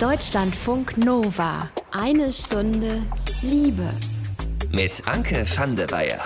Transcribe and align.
Deutschlandfunk 0.00 0.98
Nova. 0.98 1.70
Eine 1.90 2.30
Stunde 2.30 3.02
Liebe. 3.40 3.88
Mit 4.70 5.08
Anke 5.08 5.46
van 5.56 5.74
der 5.74 5.90
Weyer. 5.90 6.22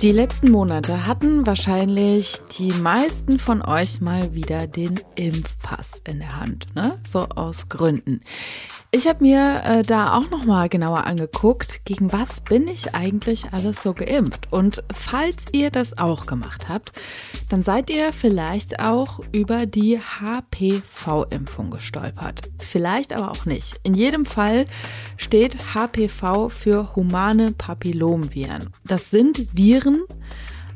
Die 0.00 0.10
letzten 0.10 0.50
Monate 0.50 1.06
hatten 1.06 1.46
wahrscheinlich 1.46 2.38
die 2.58 2.72
meisten 2.72 3.38
von 3.38 3.60
euch 3.60 4.00
mal 4.00 4.34
wieder 4.34 4.66
den 4.66 4.98
Impfpass 5.16 6.00
in 6.06 6.20
der 6.20 6.34
Hand, 6.34 6.74
ne? 6.74 6.98
So 7.06 7.28
aus 7.28 7.68
Gründen. 7.68 8.22
Ich 8.94 9.08
habe 9.08 9.24
mir 9.24 9.60
äh, 9.64 9.82
da 9.82 10.16
auch 10.16 10.30
noch 10.30 10.44
mal 10.44 10.68
genauer 10.68 11.04
angeguckt, 11.04 11.84
gegen 11.84 12.12
was 12.12 12.38
bin 12.38 12.68
ich 12.68 12.94
eigentlich 12.94 13.52
alles 13.52 13.82
so 13.82 13.92
geimpft. 13.92 14.52
Und 14.52 14.84
falls 14.94 15.46
ihr 15.50 15.72
das 15.72 15.98
auch 15.98 16.26
gemacht 16.26 16.68
habt, 16.68 16.92
dann 17.48 17.64
seid 17.64 17.90
ihr 17.90 18.12
vielleicht 18.12 18.78
auch 18.78 19.18
über 19.32 19.66
die 19.66 19.98
HPV-Impfung 19.98 21.70
gestolpert. 21.70 22.42
Vielleicht 22.60 23.12
aber 23.12 23.32
auch 23.32 23.46
nicht. 23.46 23.80
In 23.82 23.94
jedem 23.94 24.24
Fall 24.24 24.66
steht 25.16 25.74
HPV 25.74 26.48
für 26.48 26.94
humane 26.94 27.50
Papillomviren. 27.50 28.70
Das 28.84 29.10
sind 29.10 29.48
Viren, 29.52 30.04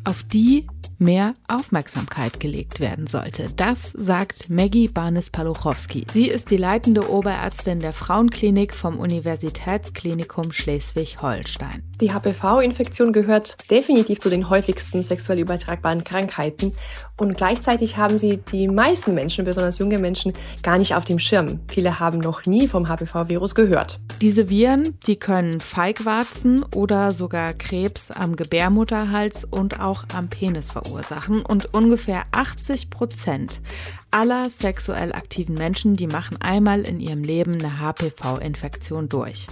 auf 0.02 0.24
die 0.24 0.66
mehr 0.98 1.34
Aufmerksamkeit 1.48 2.40
gelegt 2.40 2.80
werden 2.80 3.06
sollte. 3.06 3.48
Das 3.56 3.92
sagt 3.96 4.50
Maggie 4.50 4.88
Barnes-Paluchowski. 4.88 6.06
Sie 6.12 6.28
ist 6.28 6.50
die 6.50 6.56
leitende 6.56 7.10
Oberärztin 7.10 7.80
der 7.80 7.92
Frauenklinik 7.92 8.74
vom 8.74 8.98
Universitätsklinikum 8.98 10.52
Schleswig-Holstein. 10.52 11.87
Die 12.00 12.12
HPV-Infektion 12.12 13.12
gehört 13.12 13.70
definitiv 13.72 14.20
zu 14.20 14.30
den 14.30 14.48
häufigsten 14.48 15.02
sexuell 15.02 15.40
übertragbaren 15.40 16.04
Krankheiten 16.04 16.72
und 17.16 17.36
gleichzeitig 17.36 17.96
haben 17.96 18.18
sie 18.18 18.36
die 18.36 18.68
meisten 18.68 19.14
Menschen, 19.14 19.44
besonders 19.44 19.78
junge 19.78 19.98
Menschen, 19.98 20.32
gar 20.62 20.78
nicht 20.78 20.94
auf 20.94 21.04
dem 21.04 21.18
Schirm. 21.18 21.58
Viele 21.66 21.98
haben 21.98 22.18
noch 22.18 22.46
nie 22.46 22.68
vom 22.68 22.88
HPV-Virus 22.88 23.56
gehört. 23.56 23.98
Diese 24.20 24.48
Viren, 24.48 24.96
die 25.08 25.16
können 25.16 25.60
Feigwarzen 25.60 26.64
oder 26.72 27.12
sogar 27.12 27.52
Krebs 27.52 28.12
am 28.12 28.36
Gebärmutterhals 28.36 29.44
und 29.44 29.80
auch 29.80 30.04
am 30.14 30.28
Penis 30.28 30.70
verursachen 30.70 31.42
und 31.42 31.74
ungefähr 31.74 32.22
80 32.30 32.90
Prozent 32.90 33.60
aller 34.10 34.50
sexuell 34.50 35.12
aktiven 35.12 35.54
Menschen, 35.54 35.96
die 35.96 36.06
machen 36.06 36.36
einmal 36.40 36.82
in 36.82 37.00
ihrem 37.00 37.22
Leben 37.22 37.54
eine 37.54 37.80
HPV-Infektion 37.80 39.08
durch. 39.08 39.46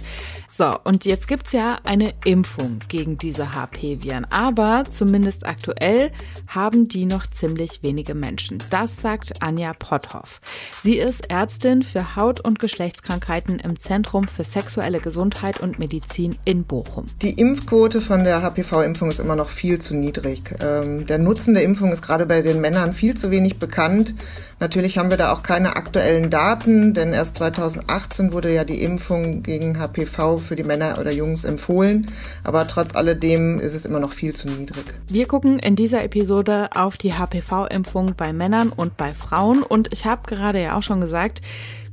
So, 0.51 0.75
und 0.83 1.05
jetzt 1.05 1.27
gibt's 1.27 1.51
ja 1.51 1.77
eine 1.83 2.15
Impfung 2.25 2.79
gegen 2.87 3.19
diese 3.19 3.53
HP-Viren, 3.53 4.25
aber 4.31 4.85
zumindest 4.89 5.45
aktuell 5.45 6.11
haben 6.47 6.87
die 6.87 7.05
noch 7.05 7.27
ziemlich 7.27 7.83
wenige 7.83 8.15
Menschen. 8.15 8.57
Das 8.71 8.99
sagt 8.99 9.43
Anja 9.43 9.73
Potthoff. 9.73 10.41
Sie 10.81 10.95
ist 10.97 11.29
Ärztin 11.29 11.83
für 11.83 12.15
Haut- 12.15 12.39
und 12.39 12.57
Geschlechtskrankheiten 12.57 13.59
im 13.59 13.77
Zentrum 13.77 14.27
für 14.27 14.43
sexuelle 14.43 14.99
Gesundheit 14.99 15.59
und 15.59 15.77
Medizin 15.77 16.37
in 16.43 16.63
Bochum. 16.63 17.05
Die 17.21 17.33
Impfquote 17.33 18.01
von 18.01 18.23
der 18.23 18.41
HPV-Impfung 18.41 19.09
ist 19.09 19.19
immer 19.19 19.35
noch 19.35 19.49
viel 19.49 19.77
zu 19.77 19.95
niedrig. 19.95 20.55
Ähm, 20.59 21.05
der 21.05 21.19
Nutzen 21.19 21.53
der 21.53 21.61
Impfung 21.61 21.91
ist 21.91 22.01
gerade 22.01 22.25
bei 22.25 22.41
den 22.41 22.61
Männern 22.61 22.93
viel 22.93 23.15
zu 23.15 23.29
wenig 23.29 23.59
bekannt. 23.59 24.15
Natürlich 24.59 24.97
haben 24.97 25.11
wir 25.11 25.17
da 25.17 25.33
auch 25.33 25.43
keine 25.43 25.75
aktuellen 25.75 26.31
Daten, 26.31 26.95
denn 26.95 27.13
erst 27.13 27.35
2018 27.35 28.33
wurde 28.33 28.51
ja 28.51 28.63
die 28.63 28.81
Impfung 28.81 29.43
gegen 29.43 29.77
HPV 29.77 30.37
für 30.37 30.55
die 30.55 30.63
Männer 30.63 30.97
oder 30.99 31.13
Jungs 31.13 31.43
empfohlen. 31.43 32.07
Aber 32.43 32.67
trotz 32.67 32.95
alledem 32.95 33.59
ist 33.59 33.75
es 33.75 33.85
immer 33.85 33.99
noch 33.99 34.13
viel 34.13 34.35
zu 34.35 34.47
niedrig. 34.47 34.83
Wir 35.07 35.27
gucken 35.27 35.59
in 35.59 35.75
dieser 35.75 36.03
Episode 36.03 36.69
auf 36.73 36.97
die 36.97 37.13
HPV-Impfung 37.13 38.15
bei 38.17 38.33
Männern 38.33 38.69
und 38.69 38.97
bei 38.97 39.13
Frauen. 39.13 39.61
Und 39.61 39.93
ich 39.93 40.05
habe 40.05 40.23
gerade 40.25 40.59
ja 40.59 40.75
auch 40.75 40.83
schon 40.83 41.01
gesagt, 41.01 41.41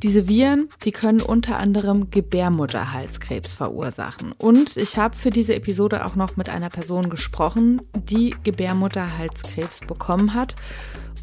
diese 0.03 0.27
Viren, 0.27 0.69
die 0.85 0.93
können 0.93 1.21
unter 1.21 1.59
anderem 1.59 2.11
Gebärmutterhalskrebs 2.11 3.53
verursachen. 3.53 4.33
Und 4.33 4.79
ich 4.79 4.97
habe 4.97 5.17
für 5.17 5.31
diese 5.31 5.55
Episode 5.55 6.05
auch 6.05 6.15
noch 6.15 6.37
mit 6.37 6.49
einer 6.49 6.71
Person 6.71 7.11
gesprochen, 7.11 7.83
die 7.95 8.35
Gebärmutterhalskrebs 8.43 9.81
bekommen 9.81 10.35
hat. 10.35 10.57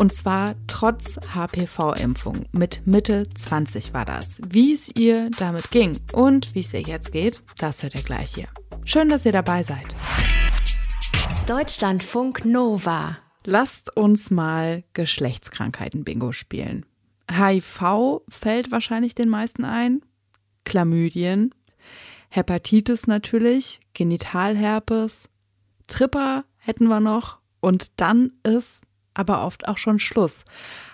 Und 0.01 0.15
zwar 0.15 0.55
trotz 0.65 1.19
HPV-Impfung. 1.31 2.47
Mit 2.53 2.81
Mitte 2.87 3.29
20 3.29 3.93
war 3.93 4.03
das. 4.03 4.41
Wie 4.43 4.73
es 4.73 4.89
ihr 4.95 5.29
damit 5.37 5.69
ging 5.69 5.95
und 6.11 6.55
wie 6.55 6.61
es 6.61 6.73
ihr 6.73 6.81
jetzt 6.81 7.11
geht, 7.11 7.43
das 7.59 7.83
hört 7.83 7.93
ihr 7.93 8.01
gleich 8.01 8.33
hier. 8.33 8.47
Schön, 8.83 9.09
dass 9.09 9.27
ihr 9.27 9.31
dabei 9.31 9.61
seid. 9.61 9.95
Deutschlandfunk 11.45 12.45
Nova. 12.45 13.19
Lasst 13.45 13.95
uns 13.95 14.31
mal 14.31 14.83
Geschlechtskrankheiten-Bingo 14.93 16.31
spielen. 16.31 16.87
HIV 17.31 18.21
fällt 18.27 18.71
wahrscheinlich 18.71 19.13
den 19.13 19.29
meisten 19.29 19.65
ein. 19.65 20.01
Chlamydien. 20.65 21.53
Hepatitis 22.29 23.05
natürlich. 23.05 23.79
Genitalherpes. 23.93 25.29
Tripper 25.85 26.45
hätten 26.57 26.87
wir 26.87 27.01
noch. 27.01 27.37
Und 27.59 28.01
dann 28.01 28.31
ist 28.41 28.81
aber 29.13 29.45
oft 29.45 29.67
auch 29.67 29.77
schon 29.77 29.99
Schluss. 29.99 30.43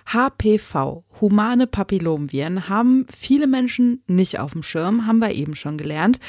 HPV, 0.06 1.04
humane 1.20 1.68
Papillomviren, 1.68 2.70
haben 2.70 3.06
viele 3.16 3.48
Menschen 3.48 4.04
nicht 4.08 4.40
auf 4.40 4.54
dem 4.54 4.64
Schirm, 4.64 5.06
haben 5.06 5.20
wir 5.20 5.32
eben 5.32 5.56
schon 5.56 5.78
gelernt. 5.78 6.20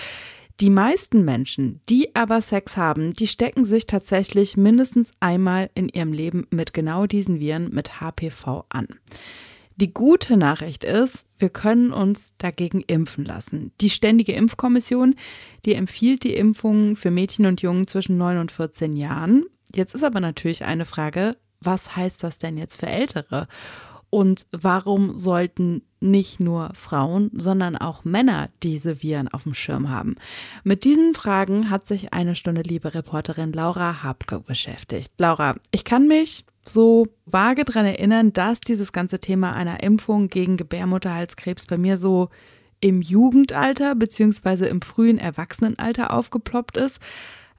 Die 0.60 0.70
meisten 0.70 1.24
Menschen, 1.24 1.80
die 1.88 2.16
aber 2.16 2.42
Sex 2.42 2.76
haben, 2.76 3.14
die 3.14 3.28
stecken 3.28 3.64
sich 3.64 3.86
tatsächlich 3.86 4.56
mindestens 4.56 5.12
einmal 5.20 5.70
in 5.74 5.88
ihrem 5.88 6.12
Leben 6.12 6.48
mit 6.50 6.74
genau 6.74 7.06
diesen 7.06 7.38
Viren 7.38 7.70
mit 7.70 8.00
HPV 8.00 8.64
an. 8.68 8.88
Die 9.76 9.94
gute 9.94 10.36
Nachricht 10.36 10.82
ist, 10.82 11.26
wir 11.38 11.50
können 11.50 11.92
uns 11.92 12.32
dagegen 12.38 12.80
impfen 12.80 13.24
lassen. 13.24 13.70
Die 13.80 13.90
Ständige 13.90 14.32
Impfkommission, 14.32 15.14
die 15.64 15.74
empfiehlt 15.74 16.24
die 16.24 16.34
Impfungen 16.34 16.96
für 16.96 17.12
Mädchen 17.12 17.46
und 17.46 17.62
Jungen 17.62 17.86
zwischen 17.86 18.16
9 18.16 18.38
und 18.38 18.50
14 18.50 18.96
Jahren. 18.96 19.44
Jetzt 19.72 19.94
ist 19.94 20.02
aber 20.02 20.18
natürlich 20.18 20.64
eine 20.64 20.84
Frage, 20.84 21.36
was 21.60 21.96
heißt 21.96 22.22
das 22.22 22.38
denn 22.38 22.56
jetzt 22.56 22.76
für 22.76 22.86
Ältere? 22.86 23.48
Und 24.10 24.46
warum 24.52 25.18
sollten 25.18 25.82
nicht 26.00 26.40
nur 26.40 26.70
Frauen, 26.74 27.30
sondern 27.34 27.76
auch 27.76 28.04
Männer 28.04 28.48
diese 28.62 29.02
Viren 29.02 29.28
auf 29.28 29.42
dem 29.42 29.52
Schirm 29.52 29.90
haben? 29.90 30.16
Mit 30.64 30.84
diesen 30.84 31.12
Fragen 31.14 31.68
hat 31.68 31.86
sich 31.86 32.12
eine 32.14 32.34
Stunde 32.34 32.62
liebe 32.62 32.94
Reporterin 32.94 33.52
Laura 33.52 34.02
Habke 34.02 34.40
beschäftigt. 34.40 35.12
Laura, 35.18 35.56
ich 35.72 35.84
kann 35.84 36.06
mich 36.06 36.46
so 36.64 37.08
vage 37.26 37.64
daran 37.64 37.86
erinnern, 37.86 38.32
dass 38.32 38.60
dieses 38.60 38.92
ganze 38.92 39.18
Thema 39.20 39.54
einer 39.54 39.82
Impfung 39.82 40.28
gegen 40.28 40.56
Gebärmutterhalskrebs 40.56 41.66
bei 41.66 41.76
mir 41.76 41.98
so 41.98 42.30
im 42.80 43.02
Jugendalter 43.02 43.94
beziehungsweise 43.94 44.68
im 44.68 44.82
frühen 44.82 45.18
Erwachsenenalter 45.18 46.12
aufgeploppt 46.12 46.76
ist. 46.76 47.00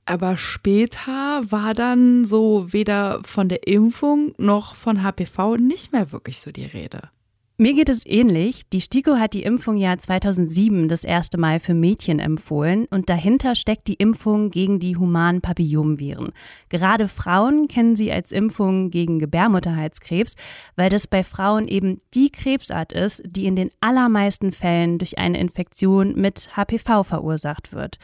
Aber 0.10 0.38
später 0.38 1.44
war 1.52 1.76
dann 1.76 2.26
so 2.26 2.74
weder 2.74 3.22
von 3.24 3.48
der 3.48 3.68
Impfung 3.68 4.34
noch 4.40 4.74
von 4.74 5.04
HPV 5.04 5.58
nicht 5.58 5.92
mehr 5.92 6.12
wirklich 6.12 6.40
so 6.40 6.52
die 6.52 6.66
Rede. 6.66 7.10
Mir 7.58 7.76
geht 7.76 7.90
es 7.90 8.08
ähnlich. 8.08 8.68
Die 8.74 8.82
STIKO 8.82 9.18
hat 9.18 9.36
die 9.36 9.44
Impfung 9.44 9.78
ja 9.78 9.96
2007 9.96 10.88
das 10.88 11.04
erste 11.04 11.38
Mal 11.38 11.60
für 11.60 11.76
Mädchen 11.76 12.18
empfohlen 12.18 12.88
und 12.90 13.12
dahinter 13.12 13.54
steckt 13.54 13.88
die 13.88 13.96
Impfung 13.96 14.50
gegen 14.50 14.80
die 14.80 14.98
humanen 14.98 15.42
Papillomviren. 15.42 16.32
Gerade 16.70 17.08
Frauen 17.08 17.68
kennen 17.68 17.96
sie 17.96 18.12
als 18.12 18.32
Impfung 18.32 18.90
gegen 18.90 19.20
Gebärmutterhalskrebs, 19.20 20.34
weil 20.76 20.90
das 20.90 21.06
bei 21.06 21.24
Frauen 21.24 21.68
eben 21.68 22.00
die 22.16 22.32
Krebsart 22.32 22.94
ist, 22.94 23.22
die 23.28 23.46
in 23.46 23.56
den 23.56 23.70
allermeisten 23.80 24.54
Fällen 24.54 24.98
durch 24.98 25.20
eine 25.20 25.40
Infektion 25.40 26.16
mit 26.16 26.50
HPV 26.58 27.04
verursacht 27.04 27.74
wird. 27.74 28.00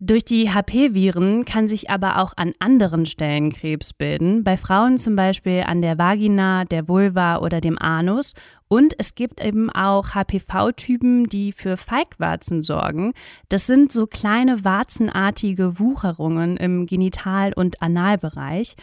Durch 0.00 0.24
die 0.24 0.48
HP-Viren 0.54 1.44
kann 1.44 1.66
sich 1.66 1.90
aber 1.90 2.18
auch 2.18 2.32
an 2.36 2.52
anderen 2.60 3.04
Stellen 3.04 3.52
Krebs 3.52 3.92
bilden, 3.92 4.44
bei 4.44 4.56
Frauen 4.56 4.96
zum 4.96 5.16
Beispiel 5.16 5.64
an 5.66 5.82
der 5.82 5.98
Vagina, 5.98 6.64
der 6.64 6.86
Vulva 6.86 7.38
oder 7.38 7.60
dem 7.60 7.76
Anus. 7.76 8.34
Und 8.68 8.94
es 8.98 9.16
gibt 9.16 9.42
eben 9.44 9.70
auch 9.70 10.14
HPV-Typen, 10.14 11.24
die 11.26 11.50
für 11.50 11.76
Feigwarzen 11.76 12.62
sorgen. 12.62 13.12
Das 13.48 13.66
sind 13.66 13.90
so 13.90 14.06
kleine 14.06 14.64
warzenartige 14.64 15.80
Wucherungen 15.80 16.56
im 16.58 16.86
Genital- 16.86 17.54
und 17.54 17.82
Analbereich. 17.82 18.76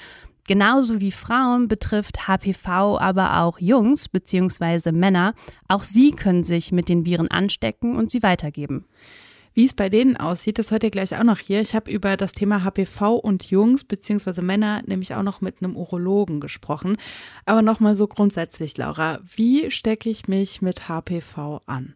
Genauso 0.48 1.00
wie 1.00 1.12
Frauen 1.12 1.70
betrifft 1.70 2.28
HPV 2.28 3.00
aber 3.00 3.40
auch 3.40 3.58
Jungs 3.60 4.10
bzw. 4.10 4.92
Männer. 4.92 5.34
Auch 5.70 5.84
sie 5.84 6.12
können 6.12 6.44
sich 6.44 6.74
mit 6.74 6.90
den 6.90 7.06
Viren 7.06 7.32
anstecken 7.32 7.96
und 7.96 8.12
sie 8.12 8.22
weitergeben. 8.22 8.84
Wie 9.56 9.64
es 9.64 9.74
bei 9.74 9.88
denen 9.88 10.18
aussieht, 10.18 10.60
das 10.60 10.72
hört 10.72 10.84
ihr 10.84 10.92
gleich 10.92 11.18
auch 11.18 11.24
noch 11.24 11.40
hier. 11.40 11.62
Ich 11.62 11.76
habe 11.76 11.90
über 11.90 12.18
das 12.18 12.34
Thema 12.34 12.66
HPV 12.66 13.16
und 13.16 13.50
Jungs 13.50 13.86
bzw. 13.86 14.42
Männer 14.42 14.82
nämlich 14.86 15.16
auch 15.16 15.24
noch 15.24 15.40
mit 15.40 15.64
einem 15.64 15.78
Urologen 15.78 16.42
gesprochen. 16.42 16.98
Aber 17.46 17.62
nochmal 17.62 17.96
so 17.96 18.06
grundsätzlich, 18.06 18.76
Laura, 18.76 19.20
wie 19.34 19.72
stecke 19.72 20.10
ich 20.10 20.28
mich 20.28 20.62
mit 20.62 20.90
HPV 20.90 21.62
an? 21.68 21.96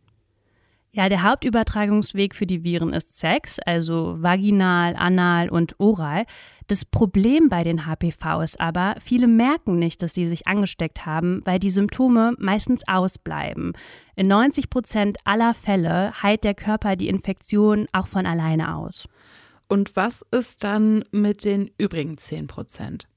Ja, 0.93 1.09
der 1.09 1.21
Hauptübertragungsweg 1.23 2.33
für 2.33 2.47
die 2.47 2.63
Viren 2.63 2.93
ist 2.93 3.19
Sex, 3.19 3.59
also 3.59 4.15
vaginal, 4.23 4.95
anal 4.95 5.49
und 5.49 5.77
oral. 5.79 6.25
Das 6.69 6.85
Problem 6.85 7.49
bei 7.49 7.63
den 7.63 7.87
HPV 7.87 8.41
ist 8.41 8.61
aber, 8.61 8.93
viele 9.03 9.25
merken 9.25 9.79
nicht, 9.79 10.03
dass 10.03 10.13
sie 10.13 10.27
sich 10.27 10.45
angesteckt 10.45 11.03
haben, 11.03 11.41
weil 11.43 11.57
die 11.57 11.71
Symptome 11.71 12.35
meistens 12.37 12.87
ausbleiben. 12.87 13.73
In 14.15 14.27
90 14.27 14.69
Prozent 14.69 15.17
aller 15.23 15.55
Fälle 15.55 16.13
heilt 16.21 16.43
der 16.43 16.53
Körper 16.53 16.95
die 16.95 17.07
Infektion 17.07 17.87
auch 17.91 18.05
von 18.05 18.27
alleine 18.27 18.75
aus. 18.75 19.07
Und 19.67 19.95
was 19.95 20.23
ist 20.29 20.63
dann 20.63 21.03
mit 21.09 21.43
den 21.43 21.71
übrigen 21.79 22.19
10 22.19 22.45
Prozent? 22.45 23.07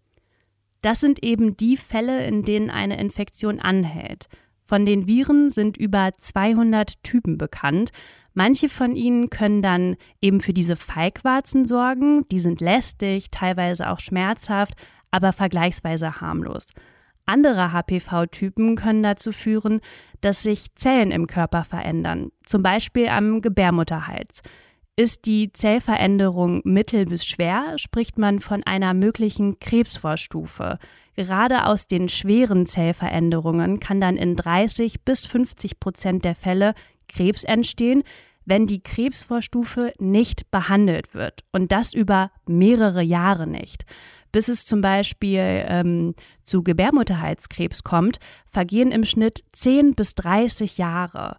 Das 0.81 1.01
sind 1.01 1.23
eben 1.23 1.55
die 1.55 1.77
Fälle, 1.77 2.25
in 2.25 2.45
denen 2.45 2.71
eine 2.71 2.99
Infektion 2.99 3.61
anhält. 3.61 4.31
Von 4.65 4.87
den 4.87 5.07
Viren 5.07 5.51
sind 5.51 5.77
über 5.77 6.13
200 6.17 7.03
Typen 7.03 7.37
bekannt. 7.37 7.93
Manche 8.35 8.69
von 8.69 8.97
ihnen 8.97 9.31
können 9.31 9.63
dann 9.63 9.97
eben 10.21 10.41
für 10.41 10.53
diese 10.53 10.77
Feigwarzen 10.77 11.67
sorgen. 11.67 12.23
Die 12.31 12.41
sind 12.41 12.61
lästig, 12.61 13.31
teilweise 13.31 13.91
auch 13.91 13.99
schmerzhaft, 13.99 14.75
aber 15.11 15.33
vergleichsweise 15.33 16.21
harmlos. 16.21 16.73
Andere 17.27 17.73
HPV-Typen 17.73 18.77
können 18.77 19.03
dazu 19.03 19.33
führen, 19.33 19.81
dass 20.21 20.43
sich 20.43 20.75
Zellen 20.75 21.11
im 21.11 21.27
Körper 21.27 21.65
verändern, 21.65 22.31
zum 22.45 22.63
Beispiel 22.63 23.09
am 23.09 23.43
Gebärmutterhals. 23.43 24.43
Ist 24.97 25.27
die 25.27 25.53
Zellveränderung 25.53 26.61
mittel 26.65 27.07
bis 27.07 27.25
schwer, 27.25 27.79
spricht 27.79 28.19
man 28.19 28.41
von 28.41 28.63
einer 28.65 28.93
möglichen 28.93 29.59
Krebsvorstufe. 29.59 30.79
Gerade 31.17 31.67
aus 31.67 31.87
den 31.87 32.09
schweren 32.09 32.67
Zellveränderungen 32.67 33.81
kann 33.81 34.01
dann 34.01 34.17
in 34.17 34.37
30 34.37 35.03
bis 35.03 35.27
50 35.27 35.81
Prozent 35.81 36.25
der 36.25 36.35
Fälle 36.35 36.75
Krebs 37.15 37.45
entstehen, 37.45 38.03
wenn 38.45 38.67
die 38.67 38.81
Krebsvorstufe 38.81 39.93
nicht 39.99 40.51
behandelt 40.51 41.15
wird 41.15 41.45
und 41.53 41.73
das 41.73 41.93
über 41.93 42.31
mehrere 42.47 43.03
Jahre 43.03 43.47
nicht. 43.47 43.85
Bis 44.33 44.49
es 44.49 44.65
zum 44.65 44.81
Beispiel 44.81 45.65
ähm, 45.69 46.15
zu 46.43 46.63
Gebärmutterhalskrebs 46.63 47.85
kommt, 47.85 48.19
vergehen 48.47 48.91
im 48.91 49.05
Schnitt 49.05 49.45
10 49.53 49.95
bis 49.95 50.15
30 50.15 50.79
Jahre. 50.79 51.37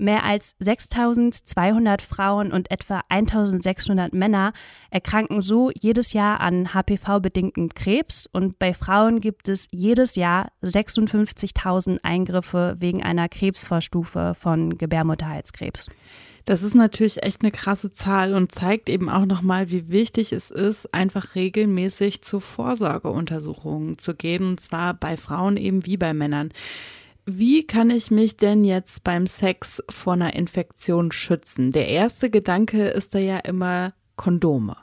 Mehr 0.00 0.24
als 0.24 0.54
6200 0.60 2.00
Frauen 2.00 2.52
und 2.52 2.70
etwa 2.70 3.02
1600 3.10 4.14
Männer 4.14 4.54
erkranken 4.90 5.42
so 5.42 5.70
jedes 5.78 6.14
Jahr 6.14 6.40
an 6.40 6.72
HPV-bedingtem 6.72 7.68
Krebs 7.74 8.26
und 8.32 8.58
bei 8.58 8.72
Frauen 8.72 9.20
gibt 9.20 9.50
es 9.50 9.68
jedes 9.70 10.14
Jahr 10.14 10.52
56.000 10.62 11.98
Eingriffe 12.02 12.76
wegen 12.78 13.02
einer 13.02 13.28
Krebsvorstufe 13.28 14.34
von 14.40 14.78
Gebärmutterhalskrebs. 14.78 15.90
Das 16.46 16.62
ist 16.62 16.74
natürlich 16.74 17.22
echt 17.22 17.42
eine 17.42 17.50
krasse 17.50 17.92
Zahl 17.92 18.32
und 18.32 18.52
zeigt 18.52 18.88
eben 18.88 19.10
auch 19.10 19.26
nochmal, 19.26 19.70
wie 19.70 19.90
wichtig 19.90 20.32
es 20.32 20.50
ist, 20.50 20.94
einfach 20.94 21.34
regelmäßig 21.34 22.22
zu 22.22 22.40
Vorsorgeuntersuchungen 22.40 23.98
zu 23.98 24.14
gehen, 24.14 24.44
und 24.48 24.60
zwar 24.60 24.94
bei 24.94 25.18
Frauen 25.18 25.58
eben 25.58 25.84
wie 25.84 25.98
bei 25.98 26.14
Männern. 26.14 26.52
Wie 27.38 27.64
kann 27.64 27.90
ich 27.90 28.10
mich 28.10 28.36
denn 28.36 28.64
jetzt 28.64 29.04
beim 29.04 29.28
Sex 29.28 29.80
vor 29.88 30.14
einer 30.14 30.34
Infektion 30.34 31.12
schützen? 31.12 31.70
Der 31.70 31.86
erste 31.86 32.28
Gedanke 32.28 32.88
ist 32.88 33.14
da 33.14 33.20
ja 33.20 33.38
immer 33.38 33.92
Kondome. 34.16 34.76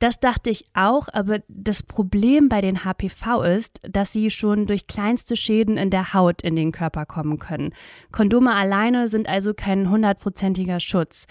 Das 0.00 0.18
dachte 0.18 0.50
ich 0.50 0.66
auch, 0.74 1.06
aber 1.12 1.42
das 1.46 1.84
Problem 1.84 2.48
bei 2.48 2.60
den 2.60 2.84
HPV 2.84 3.42
ist, 3.42 3.80
dass 3.88 4.12
sie 4.12 4.30
schon 4.30 4.66
durch 4.66 4.88
kleinste 4.88 5.36
Schäden 5.36 5.76
in 5.76 5.90
der 5.90 6.12
Haut 6.12 6.42
in 6.42 6.56
den 6.56 6.72
Körper 6.72 7.06
kommen 7.06 7.38
können. 7.38 7.72
Kondome 8.10 8.52
alleine 8.52 9.06
sind 9.06 9.28
also 9.28 9.54
kein 9.54 9.90
hundertprozentiger 9.90 10.80
Schutz. 10.80 11.26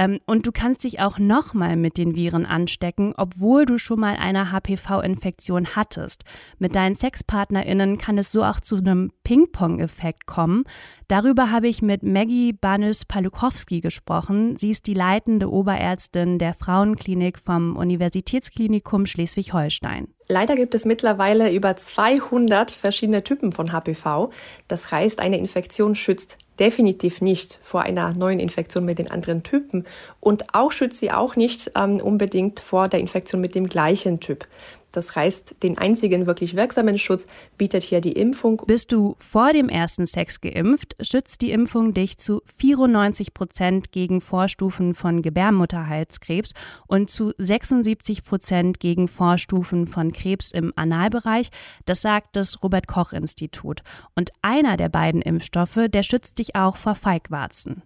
Ähm, 0.00 0.18
und 0.24 0.46
du 0.46 0.52
kannst 0.52 0.84
dich 0.84 1.00
auch 1.00 1.18
nochmal 1.18 1.76
mit 1.76 1.98
den 1.98 2.16
Viren 2.16 2.46
anstecken, 2.46 3.12
obwohl 3.18 3.66
du 3.66 3.76
schon 3.76 4.00
mal 4.00 4.16
eine 4.16 4.50
HPV-Infektion 4.50 5.76
hattest. 5.76 6.24
Mit 6.58 6.74
deinen 6.74 6.94
SexpartnerInnen 6.94 7.98
kann 7.98 8.16
es 8.16 8.32
so 8.32 8.42
auch 8.42 8.60
zu 8.60 8.76
einem 8.76 9.12
Ping-Pong-Effekt 9.24 10.24
kommen. 10.24 10.64
Darüber 11.06 11.50
habe 11.50 11.68
ich 11.68 11.82
mit 11.82 12.02
Maggie 12.02 12.54
Banus-Palukowski 12.54 13.82
gesprochen. 13.82 14.56
Sie 14.56 14.70
ist 14.70 14.86
die 14.86 14.94
leitende 14.94 15.50
Oberärztin 15.50 16.38
der 16.38 16.54
Frauenklinik 16.54 17.38
vom 17.38 17.76
Universitätsklinikum 17.76 19.04
Schleswig-Holstein. 19.04 20.08
Leider 20.30 20.54
gibt 20.54 20.76
es 20.76 20.84
mittlerweile 20.84 21.50
über 21.50 21.74
200 21.74 22.70
verschiedene 22.70 23.24
Typen 23.24 23.50
von 23.50 23.72
HPV. 23.72 24.30
Das 24.68 24.92
heißt, 24.92 25.18
eine 25.18 25.36
Infektion 25.36 25.96
schützt 25.96 26.38
definitiv 26.60 27.20
nicht 27.20 27.58
vor 27.62 27.82
einer 27.82 28.12
neuen 28.12 28.38
Infektion 28.38 28.84
mit 28.84 29.00
den 29.00 29.10
anderen 29.10 29.42
Typen 29.42 29.86
und 30.20 30.54
auch 30.54 30.70
schützt 30.70 31.00
sie 31.00 31.10
auch 31.10 31.34
nicht 31.34 31.72
ähm, 31.76 31.96
unbedingt 31.96 32.60
vor 32.60 32.86
der 32.86 33.00
Infektion 33.00 33.40
mit 33.40 33.56
dem 33.56 33.68
gleichen 33.68 34.20
Typ. 34.20 34.46
Das 34.92 35.14
heißt, 35.14 35.56
den 35.62 35.78
einzigen 35.78 36.26
wirklich 36.26 36.56
wirksamen 36.56 36.98
Schutz 36.98 37.26
bietet 37.58 37.82
hier 37.82 38.00
die 38.00 38.12
Impfung. 38.12 38.62
Bist 38.66 38.92
du 38.92 39.16
vor 39.18 39.52
dem 39.52 39.68
ersten 39.68 40.06
Sex 40.06 40.40
geimpft, 40.40 40.96
schützt 41.00 41.42
die 41.42 41.52
Impfung 41.52 41.94
dich 41.94 42.18
zu 42.18 42.42
94 42.56 43.34
Prozent 43.34 43.92
gegen 43.92 44.20
Vorstufen 44.20 44.94
von 44.94 45.22
Gebärmutterhalskrebs 45.22 46.52
und 46.86 47.10
zu 47.10 47.32
76 47.38 48.24
Prozent 48.24 48.80
gegen 48.80 49.08
Vorstufen 49.08 49.86
von 49.86 50.12
Krebs 50.12 50.52
im 50.52 50.72
Analbereich. 50.76 51.50
Das 51.86 52.00
sagt 52.00 52.36
das 52.36 52.62
Robert 52.62 52.86
Koch 52.86 53.12
Institut. 53.12 53.82
Und 54.14 54.30
einer 54.42 54.76
der 54.76 54.88
beiden 54.88 55.22
Impfstoffe, 55.22 55.88
der 55.88 56.02
schützt 56.02 56.38
dich 56.38 56.56
auch 56.56 56.76
vor 56.76 56.94
Feigwarzen. 56.94 57.82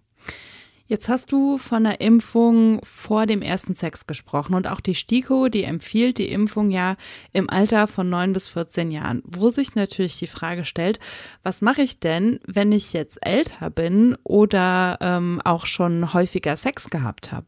Jetzt 0.87 1.09
hast 1.09 1.31
du 1.31 1.57
von 1.57 1.83
der 1.83 1.99
Impfung 1.99 2.79
vor 2.83 3.25
dem 3.25 3.41
ersten 3.41 3.73
Sex 3.73 4.05
gesprochen 4.05 4.53
und 4.53 4.67
auch 4.67 4.79
die 4.79 4.93
STIKO, 4.93 5.49
die 5.49 5.63
empfiehlt 5.63 6.19
die 6.19 6.29
Impfung 6.29 6.69
ja 6.69 6.95
im 7.33 7.49
Alter 7.49 7.87
von 7.87 8.07
neun 8.07 8.33
bis 8.33 8.49
14 8.49 8.91
Jahren, 8.91 9.23
wo 9.25 9.49
sich 9.49 9.73
natürlich 9.73 10.19
die 10.19 10.27
Frage 10.27 10.63
stellt, 10.63 10.99
was 11.41 11.63
mache 11.63 11.81
ich 11.81 11.99
denn, 11.99 12.39
wenn 12.45 12.71
ich 12.71 12.93
jetzt 12.93 13.17
älter 13.25 13.71
bin 13.71 14.15
oder 14.23 14.99
ähm, 15.01 15.41
auch 15.43 15.65
schon 15.65 16.13
häufiger 16.13 16.55
Sex 16.55 16.91
gehabt 16.91 17.31
habe? 17.31 17.47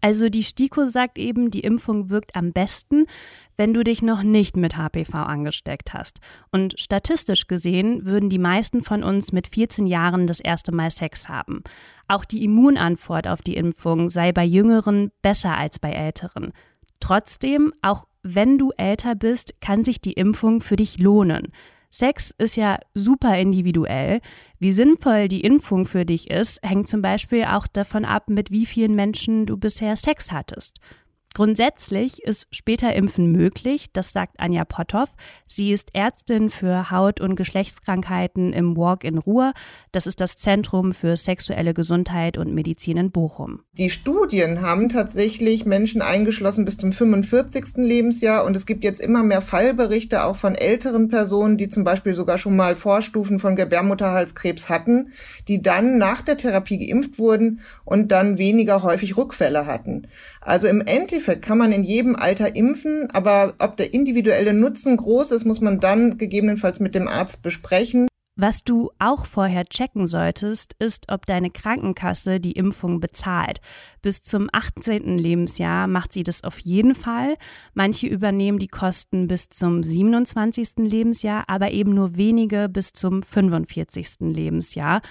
Also 0.00 0.28
die 0.28 0.44
STIKO 0.44 0.84
sagt 0.84 1.18
eben, 1.18 1.50
die 1.50 1.60
Impfung 1.60 2.08
wirkt 2.10 2.36
am 2.36 2.52
besten, 2.52 3.06
wenn 3.56 3.74
du 3.74 3.82
dich 3.82 4.02
noch 4.02 4.22
nicht 4.22 4.56
mit 4.56 4.76
HPV 4.76 5.14
angesteckt 5.14 5.92
hast. 5.92 6.20
Und 6.52 6.78
statistisch 6.78 7.48
gesehen 7.48 8.06
würden 8.06 8.30
die 8.30 8.38
meisten 8.38 8.82
von 8.82 9.02
uns 9.02 9.32
mit 9.32 9.48
14 9.48 9.86
Jahren 9.86 10.26
das 10.26 10.40
erste 10.40 10.72
Mal 10.72 10.90
Sex 10.90 11.28
haben. 11.28 11.62
Auch 12.06 12.24
die 12.24 12.44
Immunantwort 12.44 13.26
auf 13.26 13.42
die 13.42 13.56
Impfung 13.56 14.08
sei 14.08 14.32
bei 14.32 14.44
Jüngeren 14.44 15.10
besser 15.22 15.56
als 15.56 15.78
bei 15.78 15.90
Älteren. 15.90 16.52
Trotzdem, 17.00 17.72
auch 17.82 18.06
wenn 18.22 18.58
du 18.58 18.70
älter 18.76 19.14
bist, 19.14 19.60
kann 19.60 19.84
sich 19.84 20.00
die 20.00 20.12
Impfung 20.12 20.60
für 20.60 20.76
dich 20.76 20.98
lohnen. 20.98 21.52
Sex 21.90 22.34
ist 22.36 22.56
ja 22.56 22.78
super 22.94 23.38
individuell. 23.38 24.20
Wie 24.58 24.72
sinnvoll 24.72 25.28
die 25.28 25.42
Impfung 25.42 25.86
für 25.86 26.04
dich 26.04 26.30
ist, 26.30 26.60
hängt 26.62 26.88
zum 26.88 27.00
Beispiel 27.00 27.44
auch 27.44 27.66
davon 27.66 28.04
ab, 28.04 28.28
mit 28.28 28.50
wie 28.50 28.66
vielen 28.66 28.94
Menschen 28.94 29.46
du 29.46 29.56
bisher 29.56 29.96
Sex 29.96 30.32
hattest. 30.32 30.78
Grundsätzlich 31.34 32.22
ist 32.24 32.48
später 32.50 32.94
Impfen 32.94 33.30
möglich, 33.30 33.86
das 33.92 34.12
sagt 34.12 34.40
Anja 34.40 34.64
Potthoff. 34.64 35.10
Sie 35.46 35.72
ist 35.72 35.90
Ärztin 35.94 36.50
für 36.50 36.90
Haut- 36.90 37.20
und 37.20 37.36
Geschlechtskrankheiten 37.36 38.52
im 38.52 38.76
Walk 38.76 39.04
in 39.04 39.18
Ruhr. 39.18 39.52
Das 39.92 40.06
ist 40.06 40.20
das 40.20 40.36
Zentrum 40.36 40.92
für 40.92 41.16
sexuelle 41.16 41.74
Gesundheit 41.74 42.38
und 42.38 42.54
Medizin 42.54 42.96
in 42.96 43.10
Bochum. 43.12 43.60
Die 43.74 43.90
Studien 43.90 44.62
haben 44.62 44.88
tatsächlich 44.88 45.64
Menschen 45.64 46.02
eingeschlossen 46.02 46.64
bis 46.64 46.76
zum 46.76 46.92
45. 46.92 47.76
Lebensjahr 47.76 48.44
und 48.44 48.56
es 48.56 48.66
gibt 48.66 48.82
jetzt 48.82 49.00
immer 49.00 49.22
mehr 49.22 49.40
Fallberichte 49.40 50.24
auch 50.24 50.36
von 50.36 50.54
älteren 50.54 51.08
Personen, 51.08 51.56
die 51.56 51.68
zum 51.68 51.84
Beispiel 51.84 52.14
sogar 52.14 52.38
schon 52.38 52.56
mal 52.56 52.74
Vorstufen 52.74 53.38
von 53.38 53.54
Gebärmutterhalskrebs 53.54 54.68
hatten, 54.68 55.12
die 55.46 55.62
dann 55.62 55.98
nach 55.98 56.22
der 56.22 56.36
Therapie 56.36 56.78
geimpft 56.78 57.18
wurden 57.18 57.60
und 57.84 58.10
dann 58.10 58.38
weniger 58.38 58.82
häufig 58.82 59.16
Rückfälle 59.16 59.66
hatten. 59.66 60.08
Also 60.40 60.66
im 60.66 60.80
Endeffekt 60.80 61.17
kann 61.20 61.58
man 61.58 61.72
in 61.72 61.84
jedem 61.84 62.16
Alter 62.16 62.54
impfen, 62.54 63.10
aber 63.10 63.54
ob 63.58 63.76
der 63.76 63.92
individuelle 63.92 64.54
Nutzen 64.54 64.96
groß 64.96 65.32
ist, 65.32 65.44
muss 65.44 65.60
man 65.60 65.80
dann 65.80 66.18
gegebenenfalls 66.18 66.80
mit 66.80 66.94
dem 66.94 67.08
Arzt 67.08 67.42
besprechen. 67.42 68.08
Was 68.40 68.62
du 68.62 68.92
auch 69.00 69.26
vorher 69.26 69.64
checken 69.64 70.06
solltest, 70.06 70.76
ist, 70.78 71.06
ob 71.10 71.26
deine 71.26 71.50
Krankenkasse 71.50 72.38
die 72.38 72.52
Impfung 72.52 73.00
bezahlt. 73.00 73.60
Bis 74.00 74.22
zum 74.22 74.48
18. 74.52 75.18
Lebensjahr 75.18 75.88
macht 75.88 76.12
sie 76.12 76.22
das 76.22 76.44
auf 76.44 76.60
jeden 76.60 76.94
Fall. 76.94 77.36
Manche 77.74 78.06
übernehmen 78.06 78.60
die 78.60 78.68
Kosten 78.68 79.26
bis 79.26 79.48
zum 79.48 79.82
27. 79.82 80.76
Lebensjahr, 80.76 81.46
aber 81.48 81.72
eben 81.72 81.92
nur 81.92 82.16
wenige 82.16 82.68
bis 82.68 82.92
zum 82.92 83.24
45. 83.24 84.20
Lebensjahr. 84.20 85.02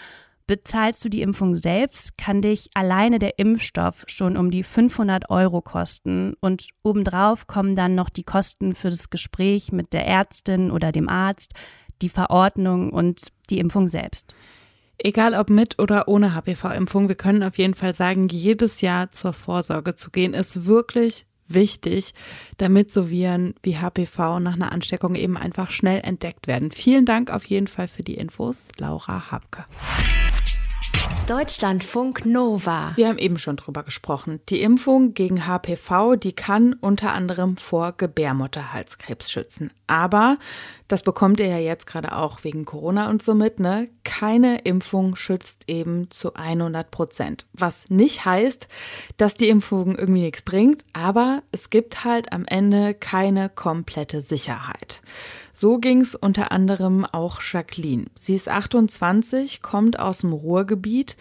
Bezahlst 0.47 1.03
du 1.03 1.09
die 1.09 1.21
Impfung 1.21 1.55
selbst, 1.55 2.17
kann 2.17 2.41
dich 2.41 2.69
alleine 2.73 3.19
der 3.19 3.37
Impfstoff 3.37 4.05
schon 4.07 4.37
um 4.37 4.49
die 4.49 4.63
500 4.63 5.29
Euro 5.29 5.61
kosten 5.61 6.35
und 6.39 6.69
obendrauf 6.83 7.47
kommen 7.47 7.75
dann 7.75 7.95
noch 7.95 8.09
die 8.09 8.23
Kosten 8.23 8.73
für 8.73 8.89
das 8.89 9.09
Gespräch 9.09 9.73
mit 9.73 9.91
der 9.91 10.07
Ärztin 10.07 10.71
oder 10.71 10.93
dem 10.93 11.09
Arzt, 11.09 11.53
die 12.01 12.07
Verordnung 12.07 12.93
und 12.93 13.27
die 13.49 13.59
Impfung 13.59 13.89
selbst. 13.89 14.33
Egal 14.97 15.35
ob 15.35 15.49
mit 15.49 15.79
oder 15.79 16.07
ohne 16.07 16.33
HPV-Impfung, 16.33 17.09
wir 17.09 17.15
können 17.15 17.43
auf 17.43 17.57
jeden 17.57 17.73
Fall 17.73 17.93
sagen, 17.93 18.29
jedes 18.29 18.79
Jahr 18.79 19.11
zur 19.11 19.33
Vorsorge 19.33 19.95
zu 19.95 20.11
gehen, 20.11 20.33
ist 20.33 20.65
wirklich 20.65 21.25
wichtig, 21.49 22.13
damit 22.57 22.89
so 22.89 23.09
Viren 23.09 23.53
wie 23.63 23.77
HPV 23.77 24.39
nach 24.39 24.53
einer 24.53 24.71
Ansteckung 24.71 25.15
eben 25.15 25.35
einfach 25.35 25.71
schnell 25.71 25.99
entdeckt 26.01 26.47
werden. 26.47 26.71
Vielen 26.71 27.05
Dank 27.05 27.31
auf 27.31 27.45
jeden 27.45 27.67
Fall 27.67 27.89
für 27.89 28.03
die 28.03 28.15
Infos, 28.15 28.69
Laura 28.77 29.29
Habke. 29.29 29.65
Deutschlandfunk 31.27 32.25
Nova. 32.25 32.93
Wir 32.95 33.09
haben 33.09 33.17
eben 33.17 33.37
schon 33.37 33.57
drüber 33.57 33.83
gesprochen. 33.83 34.39
Die 34.47 34.61
Impfung 34.61 35.13
gegen 35.13 35.45
HPV, 35.45 36.15
die 36.15 36.31
kann 36.31 36.71
unter 36.79 37.11
anderem 37.11 37.57
vor 37.57 37.91
Gebärmutterhalskrebs 37.91 39.29
schützen. 39.29 39.69
Aber 39.87 40.37
das 40.87 41.03
bekommt 41.03 41.41
ihr 41.41 41.47
ja 41.47 41.57
jetzt 41.57 41.85
gerade 41.85 42.15
auch 42.15 42.45
wegen 42.45 42.63
Corona 42.63 43.09
und 43.09 43.21
so 43.21 43.33
mit, 43.33 43.59
ne? 43.59 43.89
Keine 44.05 44.59
Impfung 44.59 45.17
schützt 45.17 45.65
eben 45.67 46.09
zu 46.11 46.33
100 46.33 46.89
Prozent. 46.91 47.45
Was 47.51 47.89
nicht 47.89 48.23
heißt, 48.23 48.69
dass 49.17 49.33
die 49.33 49.49
Impfung 49.49 49.97
irgendwie 49.97 50.21
nichts 50.21 50.43
bringt, 50.43 50.85
aber 50.93 51.43
es 51.51 51.69
gibt 51.69 52.05
halt 52.05 52.31
am 52.31 52.45
Ende 52.45 52.93
keine 52.93 53.49
komplette 53.49 54.21
Sicherheit. 54.21 55.01
So 55.59 55.79
ging 55.79 56.01
es 56.01 56.13
unter 56.13 56.51
anderem 56.51 57.03
auch 57.03 57.41
Jacqueline. 57.41 58.05
Sie 58.19 58.35
ist 58.35 58.47
28, 58.47 59.63
kommt 59.63 59.97
aus 59.97 60.19
dem 60.19 60.31
Ruhrgebiet 60.31 61.17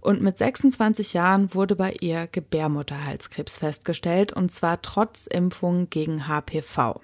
und 0.00 0.22
mit 0.22 0.38
26 0.38 1.12
Jahren 1.12 1.52
wurde 1.54 1.74
bei 1.74 1.96
ihr 2.00 2.28
Gebärmutterhalskrebs 2.30 3.58
festgestellt 3.58 4.32
und 4.32 4.52
zwar 4.52 4.80
trotz 4.80 5.26
Impfung 5.26 5.90
gegen 5.90 6.28
HPV. 6.28 7.00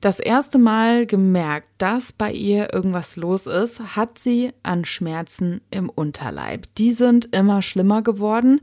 Das 0.00 0.18
erste 0.18 0.56
Mal 0.56 1.04
gemerkt, 1.04 1.68
dass 1.76 2.12
bei 2.12 2.32
ihr 2.32 2.72
irgendwas 2.72 3.16
los 3.16 3.46
ist, 3.46 3.94
hat 3.94 4.18
sie 4.18 4.54
an 4.62 4.86
Schmerzen 4.86 5.60
im 5.70 5.90
Unterleib. 5.90 6.74
Die 6.78 6.94
sind 6.94 7.36
immer 7.36 7.60
schlimmer 7.60 8.00
geworden 8.00 8.62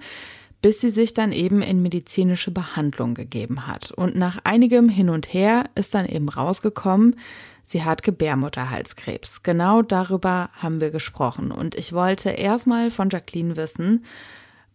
bis 0.65 0.81
sie 0.81 0.89
sich 0.89 1.13
dann 1.13 1.31
eben 1.31 1.61
in 1.61 1.83
medizinische 1.83 2.49
Behandlung 2.49 3.13
gegeben 3.13 3.67
hat. 3.67 3.91
Und 3.91 4.15
nach 4.15 4.39
einigem 4.45 4.89
Hin 4.89 5.11
und 5.11 5.31
Her 5.31 5.65
ist 5.75 5.93
dann 5.93 6.07
eben 6.07 6.27
rausgekommen, 6.27 7.19
sie 7.61 7.83
hat 7.83 8.01
Gebärmutterhalskrebs. 8.01 9.43
Genau 9.43 9.83
darüber 9.83 10.49
haben 10.55 10.81
wir 10.81 10.89
gesprochen. 10.89 11.51
Und 11.51 11.75
ich 11.75 11.93
wollte 11.93 12.31
erstmal 12.31 12.89
von 12.89 13.11
Jacqueline 13.11 13.57
wissen, 13.57 14.05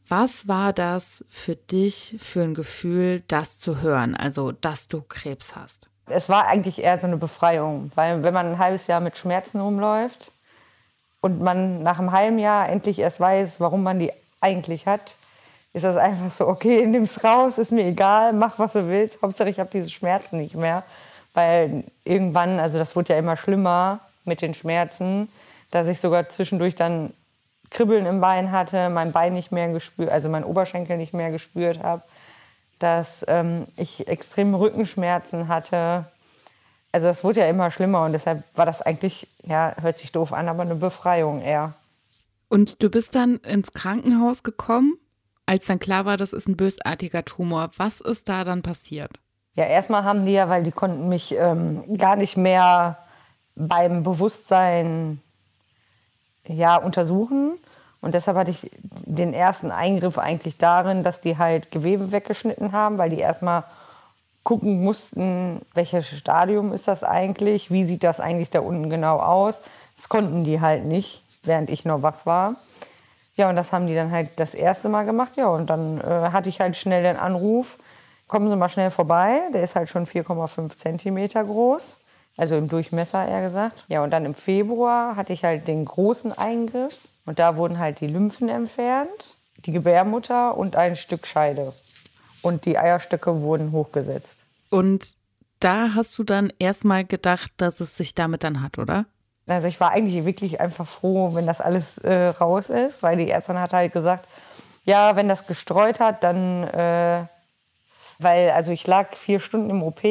was 0.09 0.47
war 0.47 0.73
das 0.73 1.25
für 1.29 1.57
dich 1.57 2.15
für 2.21 2.45
ein 2.45 2.55
Gefühl, 2.55 3.25
das 3.27 3.59
zu 3.59 3.81
hören, 3.83 4.15
also 4.15 4.53
dass 4.53 4.87
du 4.87 5.03
Krebs 5.03 5.57
hast? 5.57 5.89
Es 6.07 6.29
war 6.29 6.47
eigentlich 6.47 6.79
eher 6.79 7.01
so 7.01 7.09
eine 7.09 7.17
Befreiung, 7.17 7.91
weil 7.97 8.23
wenn 8.23 8.33
man 8.33 8.47
ein 8.47 8.59
halbes 8.59 8.87
Jahr 8.87 9.01
mit 9.01 9.19
Schmerzen 9.19 9.59
rumläuft 9.59 10.31
und 11.21 11.41
man 11.41 11.83
nach 11.83 11.99
einem 11.99 12.13
halben 12.13 12.39
Jahr 12.39 12.69
endlich 12.69 13.01
erst 13.01 13.19
weiß, 13.19 13.55
warum 13.59 13.83
man 13.83 13.99
die 13.99 14.13
eigentlich 14.41 14.87
hat, 14.87 15.17
ist 15.73 15.85
das 15.85 15.97
einfach 15.97 16.31
so, 16.31 16.49
okay, 16.49 16.87
nimm's 16.87 17.23
raus, 17.23 17.59
ist 17.59 17.73
mir 17.73 17.87
egal, 17.87 18.33
mach 18.33 18.59
was 18.59 18.73
du 18.73 18.89
willst, 18.89 19.23
Hauptsache 19.23 19.51
ich 19.51 19.61
habe 19.61 19.71
diese 19.73 19.91
Schmerzen 19.91 20.39
nicht 20.39 20.55
mehr. 20.55 20.85
Weil 21.33 21.85
irgendwann, 22.05 22.59
also 22.59 22.77
das 22.77 22.97
wurde 22.97 23.13
ja 23.13 23.19
immer 23.19 23.37
schlimmer 23.37 24.01
mit 24.25 24.43
den 24.43 24.55
Schmerzen, 24.55 25.29
dass 25.71 25.87
ich 25.87 26.01
sogar 26.01 26.29
zwischendurch 26.29 26.75
dann 26.75 27.13
Kribbeln 27.71 28.05
im 28.07 28.21
Bein 28.21 28.51
hatte, 28.51 28.91
mein 28.91 29.13
Bein 29.13 29.33
nicht 29.33 29.53
mehr 29.53 29.69
gespürt, 29.69 30.11
also 30.11 30.29
mein 30.29 30.43
Oberschenkel 30.43 30.97
nicht 30.97 31.15
mehr 31.15 31.31
gespürt 31.31 31.81
habe, 31.83 32.03
dass 32.81 33.25
ähm, 33.29 33.69
ich 33.77 34.09
extreme 34.09 34.59
Rückenschmerzen 34.59 35.47
hatte. 35.47 36.07
Also 36.91 37.07
das 37.07 37.23
wurde 37.23 37.41
ja 37.41 37.47
immer 37.47 37.71
schlimmer 37.71 38.05
und 38.05 38.13
deshalb 38.13 38.43
war 38.57 38.67
das 38.67 38.83
eigentlich, 38.83 39.29
ja, 39.45 39.77
hört 39.81 39.99
sich 39.99 40.11
doof 40.11 40.33
an, 40.33 40.49
aber 40.49 40.63
eine 40.63 40.75
Befreiung 40.75 41.41
eher. 41.41 41.75
Und 42.49 42.83
du 42.83 42.91
bist 42.91 43.15
dann 43.15 43.37
ins 43.37 43.73
Krankenhaus 43.73 44.43
gekommen 44.43 44.99
als 45.51 45.67
dann 45.67 45.81
klar 45.81 46.05
war, 46.05 46.17
das 46.17 46.33
ist 46.33 46.47
ein 46.47 46.57
bösartiger 46.57 47.25
Tumor, 47.25 47.71
was 47.77 48.01
ist 48.01 48.29
da 48.29 48.45
dann 48.45 48.63
passiert? 48.63 49.11
Ja, 49.55 49.65
erstmal 49.65 50.05
haben 50.05 50.25
die 50.25 50.31
ja, 50.33 50.49
weil 50.49 50.63
die 50.63 50.71
konnten 50.71 51.09
mich 51.09 51.35
ähm, 51.37 51.99
gar 51.99 52.15
nicht 52.15 52.37
mehr 52.37 52.99
beim 53.57 54.05
Bewusstsein 54.05 55.21
ja, 56.47 56.77
untersuchen. 56.77 57.59
Und 58.01 58.15
deshalb 58.15 58.37
hatte 58.37 58.53
ich 58.53 58.71
den 58.81 59.35
ersten 59.35 59.73
Eingriff 59.73 60.19
eigentlich 60.19 60.57
darin, 60.57 61.03
dass 61.03 61.21
die 61.21 61.37
halt 61.37 61.73
Gewebe 61.73 62.13
weggeschnitten 62.13 62.71
haben, 62.71 62.97
weil 62.97 63.11
die 63.11 63.19
erstmal 63.19 63.65
gucken 64.45 64.85
mussten, 64.85 65.63
welches 65.75 66.07
Stadium 66.07 66.73
ist 66.73 66.87
das 66.87 67.03
eigentlich, 67.03 67.73
wie 67.73 67.83
sieht 67.83 68.05
das 68.05 68.21
eigentlich 68.21 68.51
da 68.51 68.61
unten 68.61 68.89
genau 68.89 69.19
aus. 69.19 69.61
Das 69.97 70.09
konnten 70.09 70.45
die 70.45 70.61
halt 70.61 70.85
nicht, 70.85 71.25
während 71.43 71.71
ich 71.71 71.85
noch 71.85 72.03
wach 72.03 72.25
war. 72.25 72.55
Ja, 73.35 73.49
und 73.49 73.57
das 73.57 73.73
haben 73.73 73.87
die 73.87 73.95
dann 73.95 74.11
halt 74.11 74.31
das 74.37 74.55
erste 74.55 74.89
Mal 74.89 75.05
gemacht. 75.05 75.33
Ja, 75.37 75.49
und 75.49 75.71
dann 75.71 76.01
äh, 76.01 76.31
hatte 76.33 76.49
ich 76.49 76.61
halt 76.61 76.77
schnell 76.77 77.03
den 77.03 77.17
Anruf, 77.17 77.79
kommen 78.27 78.49
Sie 78.49 78.57
mal 78.57 78.69
schnell 78.69 78.91
vorbei. 78.91 79.41
Der 79.53 79.63
ist 79.63 79.77
halt 79.77 79.89
schon 79.89 80.07
4,5 80.07 80.77
Zentimeter 80.77 81.45
groß. 81.45 81.99
Also 82.37 82.57
im 82.57 82.69
Durchmesser 82.69 83.27
eher 83.27 83.43
gesagt. 83.43 83.85
Ja, 83.89 84.03
und 84.03 84.11
dann 84.11 84.25
im 84.25 84.35
Februar 84.35 85.17
hatte 85.17 85.33
ich 85.33 85.45
halt 85.45 85.69
den 85.69 85.85
großen 85.85 86.33
Eingriff. 86.33 87.01
Und 87.27 87.39
da 87.39 87.57
wurden 87.57 87.79
halt 87.79 88.01
die 88.01 88.07
Lymphen 88.07 88.49
entfernt, 88.49 89.37
die 89.57 89.73
Gebärmutter 89.73 90.57
und 90.57 90.77
ein 90.77 90.97
Stück 90.97 91.27
Scheide. 91.27 91.73
Und 92.43 92.65
die 92.65 92.79
Eierstöcke 92.79 93.43
wurden 93.43 93.73
hochgesetzt. 93.73 94.39
Und 94.71 95.15
da 95.61 95.95
hast 95.95 96.17
du 96.19 96.25
dann 96.25 96.53
erstmal 96.59 97.05
gedacht, 97.05 97.53
dass 97.59 97.81
es 97.81 97.97
sich 97.97 98.15
damit 98.15 98.45
dann 98.45 98.63
hat, 98.63 98.79
oder? 98.79 99.05
Also 99.51 99.69
ich 99.69 99.81
war 99.81 99.91
eigentlich 99.91 100.25
wirklich 100.25 100.61
einfach 100.61 100.87
froh, 100.87 101.35
wenn 101.35 101.47
das 101.47 101.61
alles 101.61 101.99
äh, 101.99 102.29
raus 102.29 102.71
ist, 102.71 103.03
weil 103.03 103.17
die 103.17 103.31
Ärztin 103.31 103.61
hat 103.61 103.73
halt 103.73 103.93
gesagt, 103.93 104.29
ja, 104.85 105.17
wenn 105.17 105.29
das 105.29 105.47
gestreut 105.47 106.01
hat, 106.01 106.23
dann, 106.23 106.65
äh, 106.65 107.25
weil, 108.19 108.51
also 108.51 108.73
ich 108.73 108.87
lag 108.87 109.15
vier 109.17 109.41
Stunden 109.41 109.71
im 109.71 109.83
OP 109.83 110.03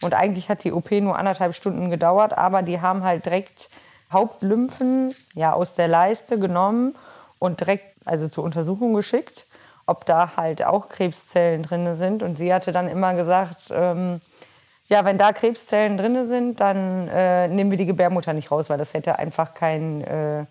und 0.00 0.14
eigentlich 0.14 0.48
hat 0.48 0.64
die 0.64 0.72
OP 0.72 0.90
nur 0.92 1.18
anderthalb 1.18 1.54
Stunden 1.54 1.90
gedauert, 1.90 2.36
aber 2.36 2.62
die 2.62 2.80
haben 2.80 3.02
halt 3.02 3.24
direkt 3.24 3.68
Hauptlymphen 4.12 5.14
ja, 5.34 5.52
aus 5.52 5.74
der 5.74 5.88
Leiste 5.88 6.38
genommen 6.38 6.94
und 7.38 7.60
direkt 7.60 8.06
also 8.06 8.28
zur 8.28 8.44
Untersuchung 8.44 8.94
geschickt, 8.94 9.46
ob 9.86 10.06
da 10.06 10.36
halt 10.36 10.64
auch 10.64 10.88
Krebszellen 10.88 11.62
drin 11.62 11.94
sind. 11.94 12.22
Und 12.22 12.36
sie 12.36 12.52
hatte 12.52 12.72
dann 12.72 12.88
immer 12.88 13.14
gesagt, 13.14 13.64
ähm, 13.70 14.20
ja, 14.88 15.04
wenn 15.04 15.18
da 15.18 15.32
Krebszellen 15.32 15.98
drin 15.98 16.26
sind, 16.28 16.60
dann 16.60 17.08
äh, 17.08 17.46
nehmen 17.48 17.70
wir 17.70 17.78
die 17.78 17.86
Gebärmutter 17.86 18.32
nicht 18.32 18.50
raus, 18.50 18.70
weil 18.70 18.78
das 18.78 18.94
hätte 18.94 19.18
einfach 19.18 19.54
keinen 19.54 20.02
äh, 20.02 20.46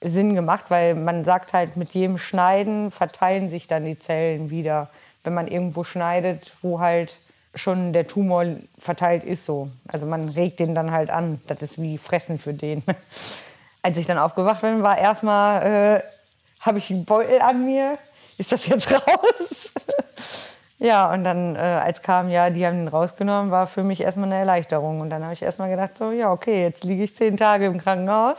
Sinn 0.00 0.34
gemacht, 0.34 0.66
weil 0.68 0.94
man 0.94 1.24
sagt 1.24 1.52
halt, 1.52 1.76
mit 1.76 1.90
jedem 1.90 2.18
Schneiden 2.18 2.90
verteilen 2.90 3.48
sich 3.48 3.66
dann 3.66 3.84
die 3.84 3.98
Zellen 3.98 4.50
wieder. 4.50 4.88
Wenn 5.24 5.34
man 5.34 5.48
irgendwo 5.48 5.82
schneidet, 5.82 6.52
wo 6.62 6.78
halt 6.78 7.18
schon 7.54 7.92
der 7.92 8.06
Tumor 8.06 8.44
verteilt 8.78 9.24
ist, 9.24 9.44
so. 9.44 9.68
Also 9.88 10.06
man 10.06 10.28
regt 10.28 10.60
den 10.60 10.74
dann 10.74 10.90
halt 10.90 11.10
an. 11.10 11.40
Das 11.46 11.62
ist 11.62 11.80
wie 11.80 11.98
Fressen 11.98 12.38
für 12.38 12.52
den. 12.52 12.82
Als 13.82 13.96
ich 13.96 14.06
dann 14.06 14.18
aufgewacht 14.18 14.60
bin, 14.60 14.82
war 14.82 14.98
erstmal, 14.98 15.62
äh, 15.62 16.02
habe 16.60 16.78
ich 16.78 16.90
einen 16.90 17.04
Beutel 17.04 17.40
an 17.40 17.64
mir? 17.64 17.98
Ist 18.38 18.52
das 18.52 18.66
jetzt 18.66 18.92
raus? 18.92 19.70
Ja, 20.84 21.10
und 21.10 21.24
dann, 21.24 21.56
äh, 21.56 21.60
als 21.60 22.02
kam, 22.02 22.28
ja, 22.28 22.50
die 22.50 22.66
haben 22.66 22.80
ihn 22.80 22.88
rausgenommen, 22.88 23.50
war 23.50 23.66
für 23.66 23.82
mich 23.82 24.02
erstmal 24.02 24.26
eine 24.26 24.38
Erleichterung. 24.38 25.00
Und 25.00 25.08
dann 25.08 25.22
habe 25.22 25.32
ich 25.32 25.40
erstmal 25.40 25.70
gedacht, 25.70 25.96
so, 25.96 26.10
ja, 26.10 26.30
okay, 26.30 26.60
jetzt 26.60 26.84
liege 26.84 27.04
ich 27.04 27.16
zehn 27.16 27.38
Tage 27.38 27.64
im 27.64 27.78
Krankenhaus 27.78 28.36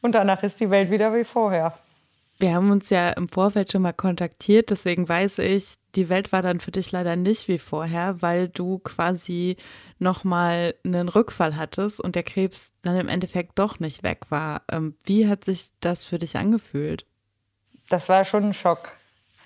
und 0.00 0.16
danach 0.16 0.42
ist 0.42 0.58
die 0.58 0.68
Welt 0.68 0.90
wieder 0.90 1.14
wie 1.14 1.22
vorher. 1.22 1.74
Wir 2.40 2.54
haben 2.54 2.72
uns 2.72 2.90
ja 2.90 3.10
im 3.10 3.28
Vorfeld 3.28 3.70
schon 3.70 3.82
mal 3.82 3.92
kontaktiert, 3.92 4.70
deswegen 4.70 5.08
weiß 5.08 5.38
ich, 5.38 5.76
die 5.94 6.08
Welt 6.08 6.32
war 6.32 6.42
dann 6.42 6.58
für 6.58 6.72
dich 6.72 6.90
leider 6.90 7.14
nicht 7.14 7.46
wie 7.46 7.58
vorher, 7.58 8.20
weil 8.20 8.48
du 8.48 8.80
quasi 8.80 9.56
nochmal 10.00 10.74
einen 10.84 11.08
Rückfall 11.08 11.56
hattest 11.56 12.00
und 12.00 12.16
der 12.16 12.24
Krebs 12.24 12.72
dann 12.82 12.96
im 12.96 13.08
Endeffekt 13.08 13.60
doch 13.60 13.78
nicht 13.78 14.02
weg 14.02 14.22
war. 14.30 14.62
Ähm, 14.72 14.96
wie 15.04 15.28
hat 15.28 15.44
sich 15.44 15.68
das 15.78 16.02
für 16.02 16.18
dich 16.18 16.36
angefühlt? 16.36 17.06
Das 17.88 18.08
war 18.08 18.24
schon 18.24 18.46
ein 18.46 18.54
Schock 18.54 18.95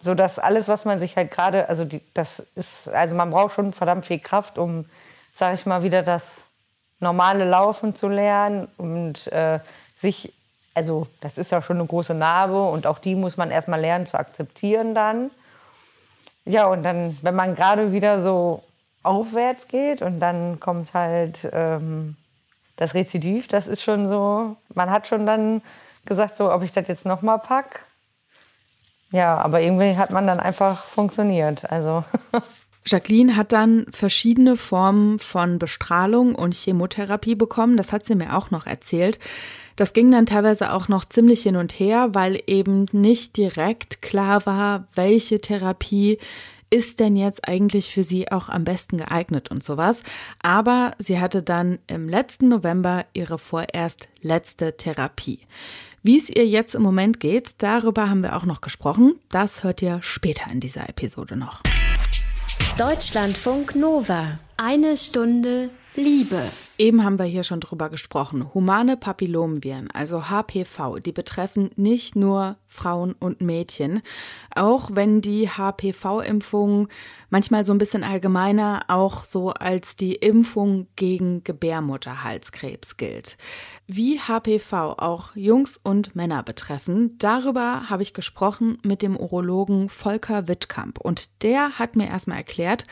so 0.02 0.14
dass 0.14 0.38
alles, 0.38 0.68
was 0.68 0.84
man 0.84 0.98
sich 0.98 1.16
halt 1.16 1.30
gerade, 1.30 1.68
also 1.68 1.84
die, 1.84 2.00
das 2.14 2.40
ist, 2.56 2.88
also 2.88 3.14
man 3.14 3.30
braucht 3.30 3.54
schon 3.54 3.72
verdammt 3.72 4.06
viel 4.06 4.18
Kraft, 4.18 4.58
um, 4.58 4.86
sag 5.36 5.54
ich 5.54 5.66
mal, 5.66 5.82
wieder 5.82 6.02
das 6.02 6.44
normale 7.00 7.44
Laufen 7.44 7.94
zu 7.94 8.08
lernen 8.08 8.68
und 8.76 9.26
äh, 9.28 9.60
sich, 9.98 10.32
also 10.74 11.06
das 11.20 11.38
ist 11.38 11.50
ja 11.50 11.62
schon 11.62 11.78
eine 11.78 11.86
große 11.86 12.14
Narbe 12.14 12.62
und 12.62 12.86
auch 12.86 12.98
die 12.98 13.14
muss 13.14 13.36
man 13.36 13.50
erstmal 13.50 13.80
lernen 13.80 14.06
zu 14.06 14.18
akzeptieren 14.18 14.94
dann. 14.94 15.30
Ja, 16.46 16.66
und 16.66 16.82
dann, 16.82 17.16
wenn 17.22 17.34
man 17.34 17.54
gerade 17.54 17.92
wieder 17.92 18.22
so 18.22 18.62
aufwärts 19.02 19.68
geht 19.68 20.02
und 20.02 20.20
dann 20.20 20.60
kommt 20.60 20.94
halt 20.94 21.40
ähm, 21.52 22.16
das 22.76 22.94
Rezidiv, 22.94 23.48
das 23.48 23.66
ist 23.66 23.82
schon 23.82 24.08
so, 24.08 24.56
man 24.74 24.90
hat 24.90 25.06
schon 25.06 25.26
dann 25.26 25.62
gesagt, 26.06 26.38
so, 26.38 26.50
ob 26.52 26.62
ich 26.62 26.72
das 26.72 26.88
jetzt 26.88 27.04
nochmal 27.04 27.38
packe 27.38 27.80
ja, 29.10 29.36
aber 29.36 29.60
irgendwie 29.60 29.96
hat 29.96 30.10
man 30.10 30.26
dann 30.26 30.40
einfach 30.40 30.84
funktioniert. 30.84 31.70
Also. 31.70 32.04
Jacqueline 32.86 33.36
hat 33.36 33.52
dann 33.52 33.86
verschiedene 33.92 34.56
Formen 34.56 35.18
von 35.18 35.58
Bestrahlung 35.58 36.34
und 36.34 36.54
Chemotherapie 36.54 37.34
bekommen. 37.34 37.76
Das 37.76 37.92
hat 37.92 38.06
sie 38.06 38.14
mir 38.14 38.36
auch 38.36 38.50
noch 38.50 38.66
erzählt. 38.66 39.18
Das 39.76 39.92
ging 39.92 40.10
dann 40.10 40.26
teilweise 40.26 40.72
auch 40.72 40.88
noch 40.88 41.04
ziemlich 41.04 41.42
hin 41.42 41.56
und 41.56 41.72
her, 41.72 42.10
weil 42.12 42.42
eben 42.46 42.86
nicht 42.92 43.36
direkt 43.36 44.02
klar 44.02 44.46
war, 44.46 44.88
welche 44.94 45.40
Therapie 45.40 46.18
ist 46.70 47.00
denn 47.00 47.16
jetzt 47.16 47.48
eigentlich 47.48 47.92
für 47.92 48.04
sie 48.04 48.30
auch 48.30 48.48
am 48.48 48.64
besten 48.64 48.98
geeignet 48.98 49.50
und 49.50 49.62
sowas. 49.62 50.02
Aber 50.40 50.92
sie 50.98 51.20
hatte 51.20 51.42
dann 51.42 51.80
im 51.88 52.08
letzten 52.08 52.48
November 52.48 53.04
ihre 53.12 53.38
vorerst 53.38 54.08
letzte 54.22 54.76
Therapie. 54.76 55.40
Wie 56.02 56.16
es 56.16 56.30
ihr 56.30 56.46
jetzt 56.46 56.74
im 56.74 56.80
Moment 56.80 57.20
geht, 57.20 57.56
darüber 57.62 58.08
haben 58.08 58.22
wir 58.22 58.34
auch 58.34 58.46
noch 58.46 58.62
gesprochen. 58.62 59.16
Das 59.28 59.64
hört 59.64 59.82
ihr 59.82 59.98
später 60.02 60.50
in 60.50 60.58
dieser 60.58 60.88
Episode 60.88 61.36
noch. 61.36 61.60
Deutschlandfunk 62.78 63.74
Nova. 63.74 64.38
Eine 64.56 64.96
Stunde 64.96 65.68
Liebe. 66.00 66.42
Eben 66.78 67.04
haben 67.04 67.18
wir 67.18 67.26
hier 67.26 67.44
schon 67.44 67.60
drüber 67.60 67.90
gesprochen. 67.90 68.54
Humane 68.54 68.96
Papillomviren, 68.96 69.90
also 69.90 70.30
HPV, 70.30 70.98
die 70.98 71.12
betreffen 71.12 71.70
nicht 71.76 72.16
nur 72.16 72.56
Frauen 72.66 73.12
und 73.12 73.42
Mädchen. 73.42 74.00
Auch 74.54 74.90
wenn 74.94 75.20
die 75.20 75.50
HPV-Impfung 75.50 76.88
manchmal 77.28 77.66
so 77.66 77.72
ein 77.72 77.78
bisschen 77.78 78.02
allgemeiner 78.02 78.84
auch 78.88 79.24
so 79.24 79.50
als 79.50 79.94
die 79.94 80.14
Impfung 80.14 80.86
gegen 80.96 81.44
Gebärmutterhalskrebs 81.44 82.96
gilt. 82.96 83.36
Wie 83.86 84.18
HPV 84.18 84.94
auch 84.96 85.36
Jungs 85.36 85.78
und 85.82 86.16
Männer 86.16 86.42
betreffen, 86.42 87.18
darüber 87.18 87.90
habe 87.90 88.02
ich 88.02 88.14
gesprochen 88.14 88.78
mit 88.82 89.02
dem 89.02 89.16
Urologen 89.16 89.90
Volker 89.90 90.48
Wittkamp. 90.48 90.98
Und 90.98 91.42
der 91.42 91.78
hat 91.78 91.94
mir 91.94 92.08
erstmal 92.08 92.38
erklärt, 92.38 92.86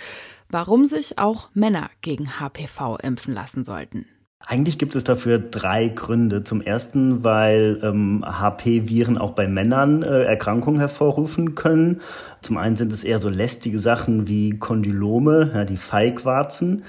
warum 0.50 0.84
sich 0.84 1.18
auch 1.18 1.48
Männer 1.54 1.90
gegen 2.00 2.40
HPV 2.40 2.96
impfen 3.02 3.34
lassen 3.34 3.64
sollten. 3.64 4.06
Eigentlich 4.46 4.78
gibt 4.78 4.94
es 4.94 5.04
dafür 5.04 5.38
drei 5.38 5.88
Gründe. 5.88 6.44
Zum 6.44 6.62
ersten, 6.62 7.24
weil 7.24 7.80
ähm, 7.82 8.24
HP-Viren 8.24 9.18
auch 9.18 9.32
bei 9.32 9.48
Männern 9.48 10.02
äh, 10.02 10.22
Erkrankungen 10.24 10.78
hervorrufen 10.80 11.54
können. 11.54 12.00
Zum 12.40 12.56
einen 12.56 12.76
sind 12.76 12.92
es 12.92 13.04
eher 13.04 13.18
so 13.18 13.28
lästige 13.28 13.78
Sachen 13.78 14.28
wie 14.28 14.58
Kondylome, 14.58 15.50
ja, 15.54 15.64
die 15.64 15.76
Feigwarzen. 15.76 16.84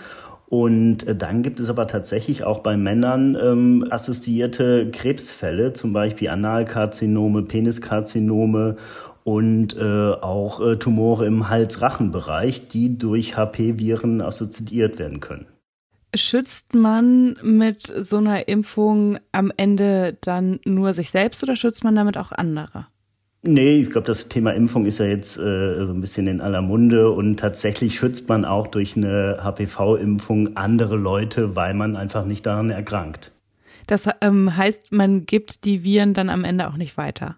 Und 0.48 1.08
äh, 1.08 1.16
dann 1.16 1.44
gibt 1.44 1.60
es 1.60 1.70
aber 1.70 1.88
tatsächlich 1.88 2.44
auch 2.44 2.62
bei 2.62 2.78
Männern 2.78 3.36
ähm, 3.36 3.86
assoziierte 3.90 4.90
Krebsfälle, 4.92 5.74
zum 5.74 5.92
Beispiel 5.92 6.30
Analkarzinome, 6.30 7.44
Peniskarzinome 7.44 8.78
und 9.24 9.76
äh, 9.76 10.12
auch 10.12 10.60
äh, 10.62 10.78
Tumore 10.78 11.26
im 11.26 11.50
Hals-Rachen-Bereich, 11.50 12.68
die 12.68 12.98
durch 12.98 13.38
HP-Viren 13.38 14.22
assoziiert 14.22 15.00
werden 15.00 15.20
können. 15.20 15.46
Schützt 16.16 16.74
man 16.74 17.38
mit 17.44 17.84
so 17.84 18.18
einer 18.18 18.48
Impfung 18.48 19.20
am 19.32 19.52
Ende 19.56 20.18
dann 20.22 20.60
nur 20.66 20.94
sich 20.94 21.12
selbst 21.12 21.44
oder 21.44 21.56
schützt 21.56 21.84
man 21.84 21.96
damit 21.96 22.18
auch 22.18 22.32
andere? 22.32 22.88
Nee, 23.42 23.78
ich 23.78 23.92
glaube, 23.92 24.08
das 24.08 24.28
Thema 24.28 24.52
Impfung 24.52 24.86
ist 24.86 25.00
ja 25.00 25.06
jetzt 25.06 25.38
äh, 25.38 25.86
so 25.86 25.94
ein 25.94 26.02
bisschen 26.02 26.28
in 26.28 26.42
aller 26.42 26.62
Munde 26.62 27.12
und 27.12 27.38
tatsächlich 27.38 27.98
schützt 27.98 28.28
man 28.28 28.44
auch 28.44 28.68
durch 28.68 28.98
eine 28.98 29.40
HPV-Impfung 29.42 30.58
andere 30.58 30.98
Leute, 30.98 31.56
weil 31.56 31.74
man 31.74 31.96
einfach 31.96 32.26
nicht 32.26 32.46
daran 32.46 32.70
erkrankt. 32.70 33.32
Das 33.88 34.10
ähm, 34.22 34.58
heißt, 34.58 34.92
man 34.92 35.26
gibt 35.26 35.64
die 35.64 35.84
Viren 35.84 36.14
dann 36.14 36.30
am 36.30 36.44
Ende 36.44 36.68
auch 36.68 36.76
nicht 36.76 36.98
weiter. 36.98 37.38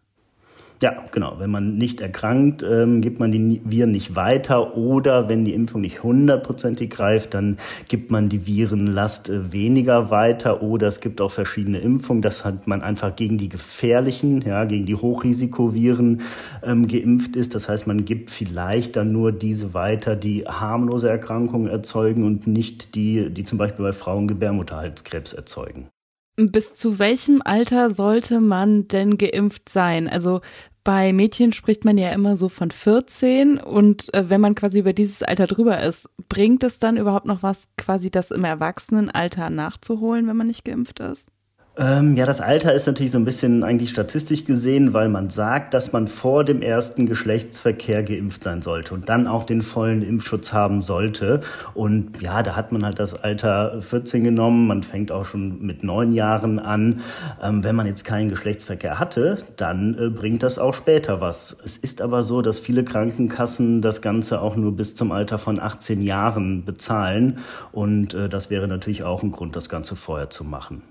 Ja, 0.82 1.06
genau. 1.12 1.36
Wenn 1.38 1.52
man 1.52 1.78
nicht 1.78 2.02
erkrankt, 2.02 2.64
ähm, 2.64 3.02
gibt 3.02 3.20
man 3.20 3.32
die 3.32 3.62
Viren 3.64 3.92
nicht 3.92 4.16
weiter 4.16 4.76
oder 4.76 5.30
wenn 5.30 5.46
die 5.46 5.54
Impfung 5.54 5.82
nicht 5.82 6.02
hundertprozentig 6.02 6.90
greift, 6.90 7.36
dann 7.36 7.58
gibt 7.88 8.10
man 8.10 8.30
die 8.30 8.48
Virenlast 8.48 9.30
äh, 9.30 9.54
weniger 9.54 10.10
weiter 10.10 10.64
oder 10.64 10.88
es 10.88 11.00
gibt 11.00 11.22
auch 11.22 11.30
verschiedene 11.30 11.78
Impfungen. 11.78 12.24
Das 12.24 12.44
hat 12.44 12.66
man 12.66 12.82
einfach 12.82 13.16
gegen 13.16 13.38
die 13.38 13.48
gefährlichen, 13.48 14.42
ja, 14.42 14.66
gegen 14.66 14.88
die 14.88 14.96
Hochrisikoviren 14.96 16.22
ähm, 16.64 16.88
geimpft 16.88 17.36
ist. 17.36 17.54
Das 17.54 17.70
heißt, 17.70 17.86
man 17.86 18.04
gibt 18.04 18.32
vielleicht 18.32 18.96
dann 18.96 19.12
nur 19.12 19.32
diese 19.32 19.76
weiter, 19.76 20.16
die 20.16 20.46
harmlose 20.48 21.08
Erkrankungen 21.08 21.68
erzeugen 21.68 22.24
und 22.26 22.48
nicht 22.48 22.96
die, 22.96 23.30
die 23.30 23.44
zum 23.44 23.60
Beispiel 23.60 23.86
bei 23.86 23.94
Frauen 23.94 24.28
Gebärmutterhalskrebs 24.28 25.34
erzeugen. 25.34 25.90
Bis 26.38 26.74
zu 26.76 26.98
welchem 26.98 27.42
Alter 27.44 27.94
sollte 27.94 28.40
man 28.40 28.88
denn 28.88 29.18
geimpft 29.18 29.70
sein? 29.70 30.08
Also 30.08 30.42
bei 30.84 31.14
Mädchen 31.14 31.54
spricht 31.54 31.86
man 31.86 31.98
ja 31.98 32.10
immer 32.12 32.38
so 32.38 32.50
von 32.50 32.72
14 32.72 33.60
und 33.60 34.14
äh, 34.14 34.30
wenn 34.30 34.42
man 34.42 34.56
quasi 34.56 34.80
über 34.80 34.94
dieses 34.94 35.22
Alter 35.22 35.46
drüber 35.46 35.82
ist, 35.82 36.10
bringt 36.30 36.64
es 36.64 36.80
dann 36.80 36.98
überhaupt 36.98 37.28
noch 37.28 37.44
was, 37.44 37.68
quasi 37.78 38.10
das 38.10 38.32
im 38.32 38.44
Erwachsenenalter 38.44 39.50
nachzuholen, 39.50 40.28
wenn 40.28 40.38
man 40.38 40.48
nicht 40.48 40.66
geimpft 40.66 41.00
ist? 41.00 41.30
Ähm, 41.78 42.18
ja, 42.18 42.26
das 42.26 42.42
Alter 42.42 42.74
ist 42.74 42.86
natürlich 42.86 43.14
so 43.14 43.18
ein 43.18 43.24
bisschen 43.24 43.64
eigentlich 43.64 43.92
statistisch 43.92 44.44
gesehen, 44.44 44.92
weil 44.92 45.08
man 45.08 45.30
sagt, 45.30 45.74
dass 45.74 45.94
man 45.94 46.08
vor 46.10 46.44
dem 46.44 46.62
ersten 46.62 47.06
Geschlechtsverkehr 47.06 48.04
geimpft 48.04 48.44
sein 48.44 48.62
sollte 48.62 48.94
und 48.94 49.08
dann 49.08 49.26
auch 49.26 49.46
den 49.46 49.62
vollen 49.62 50.02
Impfschutz 50.02 50.52
haben 50.52 50.82
sollte. 50.82 51.40
Und 51.74 52.22
ja, 52.22 52.44
da 52.44 52.58
hat 52.58 52.74
man 52.74 52.84
halt 52.84 53.00
das 53.00 53.14
Alter 53.14 53.82
14 53.82 54.22
genommen. 54.22 54.68
Man 54.68 54.84
fängt 54.84 55.14
auch 55.14 55.24
schon 55.24 55.62
mit 55.62 55.82
neun 55.82 56.12
Jahren 56.12 56.60
an. 56.60 57.04
Ähm, 57.42 57.64
wenn 57.64 57.78
man 57.78 57.88
jetzt 57.88 58.04
keinen 58.04 58.28
Geschlechtsverkehr 58.28 59.00
hatte, 59.00 59.38
dann 59.56 59.98
äh, 59.98 60.10
bringt 60.10 60.44
das 60.44 60.60
auch 60.60 60.74
später 60.74 61.22
was. 61.22 61.56
Es 61.64 61.78
ist 61.78 62.02
aber 62.02 62.24
so, 62.24 62.42
dass 62.42 62.60
viele 62.60 62.84
Krankenkassen 62.84 63.82
das 63.82 64.02
Ganze 64.02 64.42
auch 64.42 64.58
nur 64.58 64.76
bis 64.76 64.94
zum 64.94 65.14
Alter 65.14 65.38
von 65.38 65.58
18 65.58 66.02
Jahren 66.02 66.66
bezahlen. 66.66 67.40
Und 67.72 68.14
äh, 68.14 68.28
das 68.28 68.50
wäre 68.50 68.68
natürlich 68.68 69.04
auch 69.04 69.24
ein 69.24 69.32
Grund, 69.32 69.56
das 69.56 69.70
Ganze 69.70 69.96
vorher 69.96 70.30
zu 70.30 70.44
machen 70.44 70.82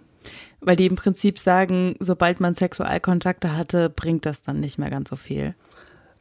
weil 0.60 0.76
die 0.76 0.86
im 0.86 0.96
Prinzip 0.96 1.38
sagen, 1.38 1.96
sobald 2.00 2.40
man 2.40 2.54
Sexualkontakte 2.54 3.56
hatte, 3.56 3.90
bringt 3.90 4.26
das 4.26 4.42
dann 4.42 4.60
nicht 4.60 4.78
mehr 4.78 4.90
ganz 4.90 5.10
so 5.10 5.16
viel. 5.16 5.54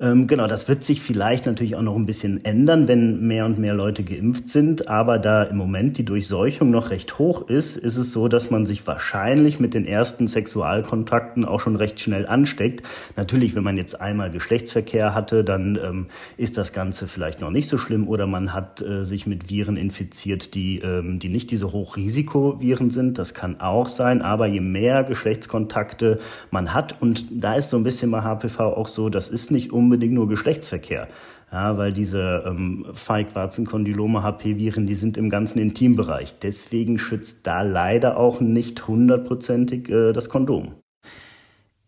Ähm, 0.01 0.27
genau, 0.27 0.47
das 0.47 0.69
wird 0.69 0.85
sich 0.85 1.01
vielleicht 1.01 1.45
natürlich 1.45 1.75
auch 1.75 1.81
noch 1.81 1.97
ein 1.97 2.05
bisschen 2.05 2.45
ändern, 2.45 2.87
wenn 2.87 3.19
mehr 3.27 3.45
und 3.45 3.59
mehr 3.59 3.73
Leute 3.73 4.05
geimpft 4.05 4.47
sind. 4.47 4.87
Aber 4.87 5.19
da 5.19 5.43
im 5.43 5.57
Moment 5.57 5.97
die 5.97 6.05
Durchseuchung 6.05 6.69
noch 6.69 6.89
recht 6.89 7.19
hoch 7.19 7.49
ist, 7.49 7.75
ist 7.75 7.97
es 7.97 8.13
so, 8.13 8.29
dass 8.29 8.49
man 8.49 8.65
sich 8.65 8.87
wahrscheinlich 8.87 9.59
mit 9.59 9.73
den 9.73 9.85
ersten 9.85 10.29
Sexualkontakten 10.29 11.43
auch 11.43 11.59
schon 11.59 11.75
recht 11.75 11.99
schnell 11.99 12.25
ansteckt. 12.27 12.81
Natürlich, 13.17 13.55
wenn 13.55 13.63
man 13.63 13.75
jetzt 13.75 13.99
einmal 13.99 14.31
Geschlechtsverkehr 14.31 15.13
hatte, 15.13 15.43
dann 15.43 15.75
ähm, 15.75 16.05
ist 16.37 16.57
das 16.57 16.71
Ganze 16.71 17.09
vielleicht 17.09 17.41
noch 17.41 17.51
nicht 17.51 17.67
so 17.67 17.77
schlimm 17.77 18.07
oder 18.07 18.25
man 18.25 18.53
hat 18.53 18.81
äh, 18.81 19.03
sich 19.03 19.27
mit 19.27 19.49
Viren 19.49 19.75
infiziert, 19.75 20.55
die, 20.55 20.79
ähm, 20.79 21.19
die 21.19 21.27
nicht 21.27 21.51
diese 21.51 21.73
Hochrisikoviren 21.73 22.89
sind. 22.89 23.17
Das 23.17 23.33
kann 23.33 23.59
auch 23.59 23.89
sein. 23.89 24.21
Aber 24.21 24.47
je 24.47 24.61
mehr 24.61 25.03
Geschlechtskontakte 25.03 26.19
man 26.51 26.73
hat, 26.73 27.01
und 27.01 27.25
da 27.31 27.55
ist 27.55 27.69
so 27.69 27.75
ein 27.75 27.83
bisschen 27.83 28.11
bei 28.11 28.21
HPV 28.21 28.61
auch 28.61 28.87
so, 28.87 29.09
das 29.09 29.27
ist 29.27 29.51
nicht 29.51 29.73
um 29.73 29.88
unbedingt 29.89 30.13
nur 30.13 30.27
Geschlechtsverkehr. 30.27 31.07
Ja, 31.51 31.79
weil 31.79 31.91
diese 31.91 32.43
ähm, 32.45 32.85
Feigwarzen, 32.93 33.65
Kondylome, 33.65 34.21
HP-Viren, 34.21 34.85
die 34.85 34.93
sind 34.93 35.17
im 35.17 35.31
ganzen 35.31 35.57
Intimbereich. 35.57 36.37
Deswegen 36.37 36.99
schützt 36.99 37.39
da 37.43 37.63
leider 37.63 38.17
auch 38.17 38.39
nicht 38.39 38.87
hundertprozentig 38.87 39.89
äh, 39.89 40.13
das 40.13 40.29
Kondom. 40.29 40.75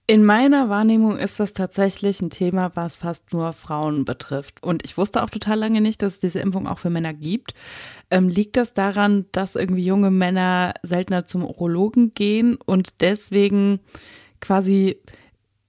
In 0.08 0.26
meiner 0.26 0.68
Wahrnehmung 0.68 1.18
ist 1.18 1.40
das 1.40 1.54
tatsächlich 1.54 2.22
ein 2.22 2.32
Thema, 2.32 2.72
was 2.74 2.96
fast 2.96 3.32
nur 3.32 3.54
Frauen 3.54 4.04
betrifft. 4.04 4.62
Und 4.64 4.84
ich 4.84 4.98
wusste 4.98 5.24
auch 5.24 5.30
total 5.30 5.60
lange 5.60 5.80
nicht, 5.80 6.02
dass 6.02 6.16
es 6.16 6.20
diese 6.20 6.40
Impfung 6.40 6.68
auch 6.68 6.80
für 6.80 6.90
Männer 6.90 7.14
gibt. 7.14 7.54
Ähm, 8.10 8.28
liegt 8.30 8.58
das 8.58 8.74
daran, 8.74 9.28
dass 9.32 9.56
irgendwie 9.56 9.86
junge 9.86 10.10
Männer 10.10 10.74
seltener 10.82 11.28
zum 11.28 11.46
Urologen 11.46 12.16
gehen 12.16 12.58
und 12.66 13.00
deswegen 13.02 13.80
quasi 14.42 14.98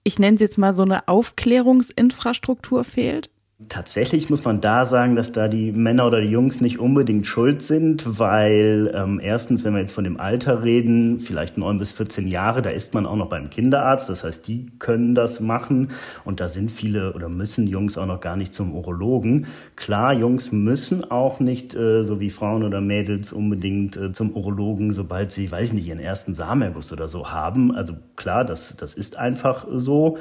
ich 0.04 0.18
nenne 0.18 0.36
es 0.36 0.40
jetzt 0.40 0.58
mal 0.58 0.74
so 0.74 0.82
eine 0.82 1.08
Aufklärungsinfrastruktur 1.08 2.84
fehlt? 2.84 3.30
Tatsächlich 3.68 4.30
muss 4.30 4.44
man 4.44 4.60
da 4.60 4.86
sagen, 4.86 5.16
dass 5.16 5.32
da 5.32 5.48
die 5.48 5.72
Männer 5.72 6.06
oder 6.06 6.20
die 6.20 6.28
Jungs 6.28 6.60
nicht 6.60 6.78
unbedingt 6.78 7.26
schuld 7.26 7.62
sind, 7.62 8.18
weil 8.18 8.92
ähm, 8.94 9.20
erstens, 9.22 9.64
wenn 9.64 9.74
wir 9.74 9.80
jetzt 9.80 9.92
von 9.92 10.04
dem 10.04 10.18
Alter 10.18 10.62
reden, 10.62 11.20
vielleicht 11.20 11.58
neun 11.58 11.78
bis 11.78 11.92
14 11.92 12.28
Jahre, 12.28 12.62
da 12.62 12.70
ist 12.70 12.94
man 12.94 13.04
auch 13.04 13.16
noch 13.16 13.28
beim 13.28 13.50
Kinderarzt. 13.50 14.08
Das 14.08 14.24
heißt, 14.24 14.46
die 14.48 14.70
können 14.78 15.14
das 15.14 15.40
machen 15.40 15.90
und 16.24 16.40
da 16.40 16.48
sind 16.48 16.70
viele 16.70 17.12
oder 17.12 17.28
müssen 17.28 17.66
Jungs 17.66 17.98
auch 17.98 18.06
noch 18.06 18.20
gar 18.20 18.36
nicht 18.36 18.54
zum 18.54 18.74
Urologen. 18.74 19.46
Klar, 19.76 20.14
Jungs 20.14 20.52
müssen 20.52 21.10
auch 21.10 21.40
nicht, 21.40 21.74
äh, 21.74 22.04
so 22.04 22.20
wie 22.20 22.30
Frauen 22.30 22.64
oder 22.64 22.80
Mädels, 22.80 23.32
unbedingt 23.32 23.96
äh, 23.96 24.12
zum 24.12 24.34
Urologen, 24.36 24.92
sobald 24.92 25.32
sie, 25.32 25.50
weiß 25.50 25.68
ich 25.68 25.74
nicht, 25.74 25.88
ihren 25.88 26.00
ersten 26.00 26.34
Samenerguss 26.34 26.92
oder 26.92 27.08
so 27.08 27.30
haben. 27.30 27.74
Also 27.74 27.94
klar, 28.16 28.44
das, 28.44 28.76
das 28.76 28.94
ist 28.94 29.18
einfach 29.18 29.66
so. 29.70 30.18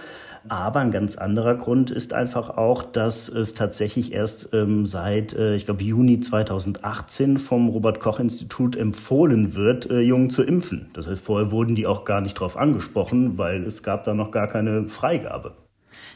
Aber 0.49 0.79
ein 0.79 0.91
ganz 0.91 1.17
anderer 1.17 1.55
Grund 1.55 1.91
ist 1.91 2.13
einfach 2.13 2.57
auch, 2.57 2.83
dass 2.83 3.29
es 3.29 3.53
tatsächlich 3.53 4.11
erst 4.11 4.49
ähm, 4.53 4.85
seit, 4.85 5.33
äh, 5.33 5.55
ich 5.55 5.65
glaube, 5.65 5.83
Juni 5.83 6.19
2018 6.19 7.37
vom 7.37 7.69
Robert-Koch-Institut 7.69 8.75
empfohlen 8.75 9.53
wird, 9.53 9.89
äh, 9.89 9.99
Jungen 9.99 10.29
zu 10.29 10.43
impfen. 10.43 10.89
Das 10.93 11.07
heißt, 11.07 11.23
vorher 11.23 11.51
wurden 11.51 11.75
die 11.75 11.85
auch 11.85 12.05
gar 12.05 12.21
nicht 12.21 12.33
drauf 12.33 12.57
angesprochen, 12.57 13.37
weil 13.37 13.63
es 13.65 13.83
gab 13.83 14.03
da 14.03 14.13
noch 14.13 14.31
gar 14.31 14.47
keine 14.47 14.87
Freigabe. 14.87 15.53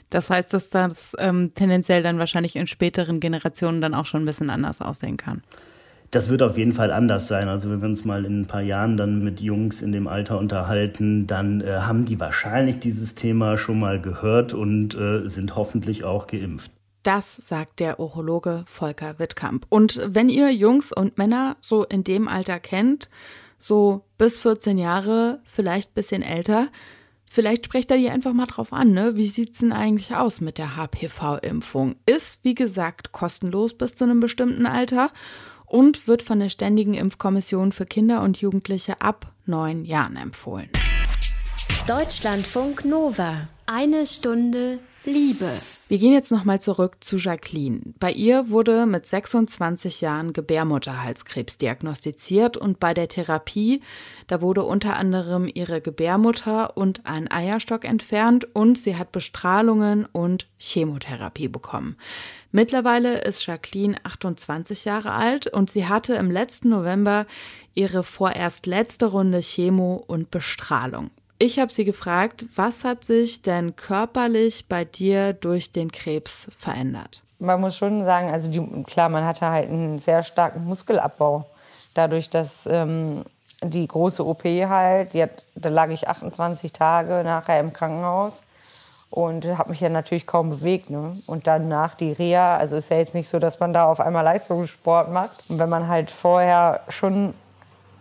Das 0.10 0.30
heißt, 0.30 0.54
dass 0.54 0.70
das 0.70 1.16
ähm, 1.20 1.54
tendenziell 1.54 2.02
dann 2.02 2.20
wahrscheinlich 2.20 2.56
in 2.56 2.68
späteren 2.68 3.20
Generationen 3.20 3.82
dann 3.82 3.94
auch 3.94 4.06
schon 4.06 4.24
ein 4.24 4.26
bisschen 4.26 4.50
anders 4.50 4.82
aussehen 4.82 5.18
kann. 5.18 5.44
Das 6.12 6.30
wird 6.30 6.42
auf 6.42 6.58
jeden 6.58 6.72
Fall 6.72 6.92
anders 6.92 7.28
sein. 7.28 7.50
Also 7.50 7.70
wenn 7.70 7.82
wir 7.82 7.90
uns 7.90 8.06
mal 8.06 8.26
in 8.26 8.42
ein 8.42 8.46
paar 8.46 8.62
Jahren 8.62 8.96
dann 8.96 9.24
mit 9.24 9.42
Jungs 9.42 9.82
in 9.82 9.92
dem 9.92 10.08
Alter 10.08 10.38
unterhalten, 10.38 11.28
dann 11.28 11.62
äh, 11.62 11.80
haben 11.80 12.06
die 12.06 12.20
wahrscheinlich 12.20 12.80
dieses 12.80 13.16
Thema 13.16 13.58
schon 13.58 13.80
mal 13.80 14.00
gehört 14.00 14.54
und 14.54 14.96
äh, 14.96 15.28
sind 15.28 15.56
hoffentlich 15.56 16.04
auch 16.04 16.28
geimpft. 16.28 16.72
Das 17.04 17.36
sagt 17.36 17.80
der 17.80 18.00
Urologe 18.00 18.64
Volker 18.66 19.20
Wittkamp. 19.20 19.68
Und 19.70 20.02
wenn 20.08 20.28
ihr 20.28 20.52
Jungs 20.52 20.92
und 20.92 21.20
Männer 21.20 21.56
so 21.62 21.84
in 21.84 22.04
dem 22.04 22.28
Alter 22.28 22.60
kennt, 22.60 23.10
so 23.60 24.04
bis 24.18 24.40
14 24.40 24.78
Jahre, 24.78 25.40
vielleicht 25.44 25.92
ein 25.92 25.94
bisschen 25.94 26.22
älter, 26.24 26.70
vielleicht 27.30 27.66
sprecht 27.66 27.92
ihr 27.92 27.98
die 27.98 28.10
einfach 28.10 28.34
mal 28.34 28.48
drauf 28.48 28.74
an, 28.74 28.92
ne? 28.92 29.16
Wie 29.16 29.28
sieht's 29.28 29.60
denn 29.60 29.72
eigentlich 29.72 30.16
aus 30.16 30.42
mit 30.42 30.58
der 30.58 30.76
HPV-Impfung? 30.78 31.96
Ist, 32.08 32.40
wie 32.44 32.56
gesagt, 32.56 33.12
kostenlos 33.12 33.76
bis 33.76 33.96
zu 33.96 34.06
einem 34.06 34.20
bestimmten 34.20 34.66
Alter 34.66 35.12
und 35.66 36.08
wird 36.08 36.24
von 36.24 36.40
der 36.40 36.50
Ständigen 36.50 36.94
Impfkommission 36.94 37.72
für 37.72 37.86
Kinder 37.86 38.22
und 38.22 38.38
Jugendliche 38.38 39.02
ab 39.02 39.32
neun 39.46 39.86
Jahren 39.86 40.18
empfohlen. 40.18 40.70
Deutschlandfunk 41.88 42.86
Nova. 42.86 43.48
Eine 43.68 44.06
Stunde 44.06 44.80
Liebe. 45.06 45.52
Wir 45.88 46.00
gehen 46.00 46.14
jetzt 46.14 46.32
nochmal 46.32 46.60
zurück 46.60 46.98
zu 47.02 47.18
Jacqueline. 47.18 47.94
Bei 48.00 48.12
ihr 48.12 48.50
wurde 48.50 48.88
mit 48.88 49.06
26 49.06 50.02
Jahren 50.02 50.34
Gebärmutterhalskrebs 50.34 51.60
diagnostiziert 51.60 52.58
und 52.58 52.80
bei 52.80 52.96
der 52.96 53.08
Therapie, 53.08 53.82
da 54.26 54.42
wurde 54.42 54.64
unter 54.64 54.98
anderem 54.98 55.48
ihre 55.54 55.82
Gebärmutter 55.82 56.76
und 56.76 57.06
ein 57.06 57.30
Eierstock 57.32 57.86
entfernt 57.86 58.48
und 58.56 58.80
sie 58.80 58.98
hat 58.98 59.12
Bestrahlungen 59.12 60.08
und 60.12 60.48
Chemotherapie 60.58 61.50
bekommen. 61.50 61.98
Mittlerweile 62.52 63.22
ist 63.22 63.46
Jacqueline 63.46 63.98
28 64.04 64.86
Jahre 64.86 65.12
alt 65.12 65.46
und 65.46 65.70
sie 65.70 65.88
hatte 65.88 66.16
im 66.16 66.32
letzten 66.32 66.70
November 66.70 67.28
ihre 67.76 68.02
vorerst 68.02 68.66
letzte 68.66 69.06
Runde 69.06 69.42
Chemo 69.42 70.04
und 70.08 70.32
Bestrahlung. 70.32 71.12
Ich 71.46 71.60
habe 71.60 71.72
sie 71.72 71.86
gefragt, 71.86 72.46
was 72.56 72.84
hat 72.84 73.04
sich 73.04 73.44
denn 73.44 73.76
körperlich 73.76 74.68
bei 74.68 74.84
dir 74.84 75.32
durch 75.32 75.72
den 75.72 75.92
Krebs 75.92 76.48
verändert? 76.58 77.22
Man 77.38 77.62
muss 77.62 77.78
schon 77.78 78.04
sagen, 78.04 78.32
also 78.32 78.50
die, 78.50 78.84
klar, 78.86 79.10
man 79.10 79.24
hatte 79.24 79.48
halt 79.48 79.70
einen 79.70 80.00
sehr 80.00 80.24
starken 80.24 80.66
Muskelabbau. 80.66 81.46
Dadurch, 81.94 82.32
dass 82.32 82.66
ähm, 82.66 83.26
die 83.64 83.88
große 83.88 84.26
OP 84.26 84.44
halt, 84.44 85.14
hat, 85.14 85.46
da 85.54 85.70
lag 85.70 85.92
ich 85.92 86.08
28 86.08 86.74
Tage 86.74 87.22
nachher 87.24 87.60
im 87.60 87.74
Krankenhaus 87.74 88.34
und 89.12 89.46
habe 89.46 89.70
mich 89.70 89.82
ja 89.82 89.90
natürlich 89.90 90.26
kaum 90.26 90.50
bewegt. 90.50 90.90
Ne? 90.90 91.22
Und 91.28 91.46
dann 91.46 91.68
nach 91.68 91.94
die 91.94 92.12
Reha, 92.12 92.58
also 92.58 92.76
ist 92.76 92.90
ja 92.90 92.98
jetzt 92.98 93.14
nicht 93.14 93.30
so, 93.30 93.38
dass 93.38 93.60
man 93.60 93.72
da 93.72 93.86
auf 93.86 94.00
einmal 94.00 94.24
Leistungssport 94.24 95.12
macht. 95.12 95.44
Und 95.48 95.60
wenn 95.60 95.70
man 95.70 95.88
halt 95.88 96.10
vorher 96.10 96.82
schon 96.90 97.36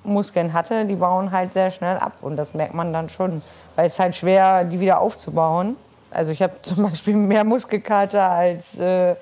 Muskeln 0.04 0.52
hatte, 0.52 0.84
die 0.84 0.96
bauen 0.96 1.32
halt 1.32 1.52
sehr 1.52 1.70
schnell 1.70 1.96
ab. 1.96 2.12
Und 2.20 2.36
das 2.36 2.54
merkt 2.54 2.74
man 2.74 2.92
dann 2.92 3.08
schon, 3.08 3.42
weil 3.76 3.86
es 3.86 3.98
halt 3.98 4.14
schwer, 4.14 4.64
die 4.64 4.80
wieder 4.80 5.00
aufzubauen. 5.00 5.76
Also 6.10 6.32
ich 6.32 6.42
habe 6.42 6.54
zum 6.62 6.84
Beispiel 6.84 7.16
mehr 7.16 7.44
Muskelkater 7.44 8.22
als 8.22 8.78
äh, 8.78 9.16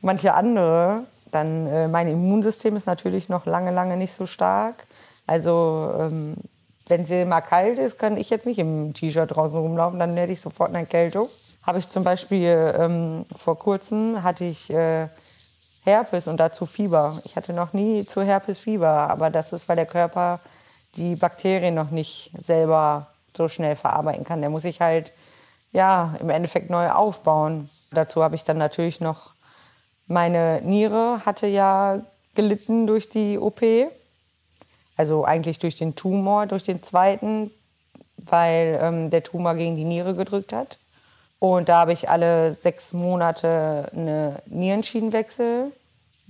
manche 0.00 0.34
andere. 0.34 1.04
Dann 1.30 1.66
äh, 1.66 1.88
mein 1.88 2.08
Immunsystem 2.08 2.76
ist 2.76 2.86
natürlich 2.86 3.28
noch 3.28 3.46
lange, 3.46 3.70
lange 3.70 3.96
nicht 3.96 4.14
so 4.14 4.26
stark. 4.26 4.86
Also 5.26 5.92
ähm, 5.98 6.36
wenn 6.86 7.02
es 7.02 7.28
mal 7.28 7.42
kalt 7.42 7.78
ist, 7.78 7.98
kann 7.98 8.16
ich 8.16 8.30
jetzt 8.30 8.46
nicht 8.46 8.58
im 8.58 8.94
T-Shirt 8.94 9.34
draußen 9.34 9.58
rumlaufen, 9.58 9.98
dann 9.98 10.16
hätte 10.16 10.32
ich 10.32 10.40
sofort 10.40 10.70
eine 10.70 10.78
Erkältung. 10.78 11.28
Habe 11.62 11.78
ich 11.78 11.88
zum 11.88 12.02
Beispiel 12.02 12.74
ähm, 12.78 13.26
vor 13.36 13.58
kurzem 13.58 14.22
hatte 14.22 14.46
ich 14.46 14.70
äh, 14.70 15.08
Herpes 15.88 16.28
und 16.28 16.38
dazu 16.38 16.66
Fieber. 16.66 17.20
Ich 17.24 17.36
hatte 17.36 17.52
noch 17.52 17.72
nie 17.72 18.04
zu 18.06 18.22
Herpes 18.22 18.58
Fieber, 18.58 18.88
aber 18.88 19.30
das 19.30 19.52
ist, 19.52 19.68
weil 19.68 19.76
der 19.76 19.86
Körper 19.86 20.40
die 20.96 21.16
Bakterien 21.16 21.74
noch 21.74 21.90
nicht 21.90 22.32
selber 22.40 23.08
so 23.36 23.48
schnell 23.48 23.74
verarbeiten 23.76 24.24
kann. 24.24 24.40
Der 24.40 24.50
muss 24.50 24.62
sich 24.62 24.80
halt 24.80 25.12
ja 25.72 26.14
im 26.20 26.30
Endeffekt 26.30 26.70
neu 26.70 26.90
aufbauen. 26.90 27.70
Dazu 27.90 28.22
habe 28.22 28.34
ich 28.34 28.44
dann 28.44 28.58
natürlich 28.58 29.00
noch 29.00 29.34
meine 30.08 30.62
Niere 30.62 31.24
hatte 31.26 31.46
ja 31.46 32.00
gelitten 32.34 32.86
durch 32.86 33.10
die 33.10 33.38
OP. 33.38 33.62
Also 34.96 35.24
eigentlich 35.24 35.58
durch 35.58 35.76
den 35.76 35.94
Tumor, 35.94 36.46
durch 36.46 36.64
den 36.64 36.82
zweiten, 36.82 37.50
weil 38.16 38.78
ähm, 38.82 39.10
der 39.10 39.22
Tumor 39.22 39.54
gegen 39.54 39.76
die 39.76 39.84
Niere 39.84 40.14
gedrückt 40.14 40.52
hat. 40.52 40.78
Und 41.40 41.68
da 41.68 41.80
habe 41.80 41.92
ich 41.92 42.10
alle 42.10 42.52
sechs 42.54 42.92
Monate 42.92 43.90
eine 43.94 44.42
Nierenschienenwechsel. 44.46 45.72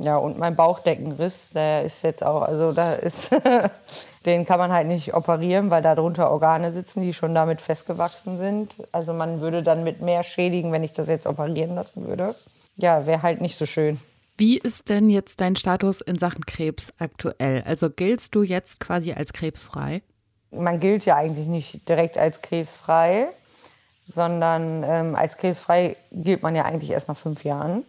Ja, 0.01 0.16
und 0.16 0.38
mein 0.38 0.55
Bauchdeckenriss, 0.55 1.51
der 1.51 1.83
ist 1.83 2.03
jetzt 2.03 2.25
auch, 2.25 2.42
also 2.42 2.73
da 2.73 2.92
ist, 2.92 3.31
den 4.27 4.44
kann 4.44 4.59
man 4.59 4.71
halt 4.71 4.87
nicht 4.87 5.14
operieren, 5.14 5.71
weil 5.71 5.83
da 5.83 5.97
drunter 5.97 6.31
Organe 6.31 6.73
sitzen, 6.73 7.01
die 7.01 7.12
schon 7.12 7.35
damit 7.35 7.61
festgewachsen 7.61 8.38
sind. 8.38 8.77
Also 8.92 9.12
man 9.12 9.40
würde 9.40 9.62
dann 9.62 9.83
mit 9.83 10.01
mehr 10.01 10.23
schädigen, 10.23 10.71
wenn 10.71 10.85
ich 10.85 10.92
das 10.92 11.09
jetzt 11.09 11.27
operieren 11.27 11.75
lassen 11.75 12.07
würde. 12.07 12.37
Ja, 12.77 13.07
wäre 13.07 13.23
halt 13.23 13.40
nicht 13.40 13.57
so 13.57 13.66
schön. 13.66 13.99
Wie 14.37 14.57
ist 14.57 14.88
denn 14.88 15.11
jetzt 15.11 15.40
dein 15.40 15.57
Status 15.57 16.01
in 16.01 16.16
Sachen 16.16 16.47
Krebs 16.47 16.92
aktuell? 16.99 17.64
Also 17.66 17.90
giltst 17.90 18.37
du 18.37 18.44
jetzt 18.44 18.79
quasi 18.79 19.12
als 19.12 19.33
krebsfrei? 19.33 20.03
Man 20.53 20.79
gilt 20.79 21.05
ja 21.07 21.16
eigentlich 21.16 21.49
nicht 21.49 21.88
direkt 21.88 22.16
als 22.16 22.40
krebsfrei 22.40 23.31
sondern 24.09 24.83
ähm, 24.85 25.14
als 25.14 25.37
krebsfrei 25.37 25.97
gilt 26.11 26.42
man 26.42 26.57
ja 26.57 26.64
eigentlich 26.64 26.90
erst 26.90 27.09
nach 27.09 27.16
fünf 27.16 27.44
Jahren. 27.44 27.85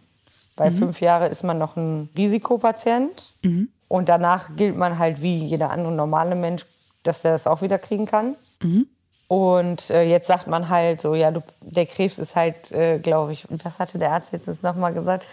Weil 0.56 0.70
mhm. 0.72 0.76
fünf 0.76 1.00
Jahre 1.00 1.28
ist 1.28 1.42
man 1.42 1.58
noch 1.58 1.76
ein 1.76 2.10
Risikopatient 2.16 3.32
mhm. 3.42 3.70
und 3.88 4.08
danach 4.10 4.54
gilt 4.56 4.76
man 4.76 4.98
halt 4.98 5.22
wie 5.22 5.36
jeder 5.36 5.70
andere 5.70 5.92
normale 5.92 6.34
Mensch, 6.34 6.66
dass 7.02 7.22
der 7.22 7.32
das 7.32 7.46
auch 7.46 7.62
wieder 7.62 7.78
kriegen 7.78 8.04
kann. 8.04 8.36
Mhm. 8.62 8.86
Und 9.26 9.90
äh, 9.90 10.02
jetzt 10.02 10.26
sagt 10.26 10.48
man 10.48 10.68
halt 10.68 11.00
so, 11.00 11.14
ja, 11.14 11.30
du, 11.30 11.42
der 11.62 11.86
Krebs 11.86 12.18
ist 12.18 12.36
halt, 12.36 12.72
äh, 12.72 12.98
glaube 12.98 13.32
ich, 13.32 13.46
was 13.48 13.78
hatte 13.78 13.98
der 13.98 14.12
Arzt 14.12 14.32
jetzt 14.32 14.62
nochmal 14.62 14.92
gesagt? 14.92 15.24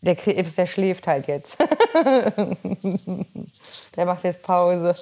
Der 0.00 0.16
Krebs, 0.16 0.54
der 0.54 0.66
schläft 0.66 1.06
halt 1.06 1.26
jetzt. 1.26 1.58
der 3.96 4.06
macht 4.06 4.24
jetzt 4.24 4.42
Pause. 4.42 4.94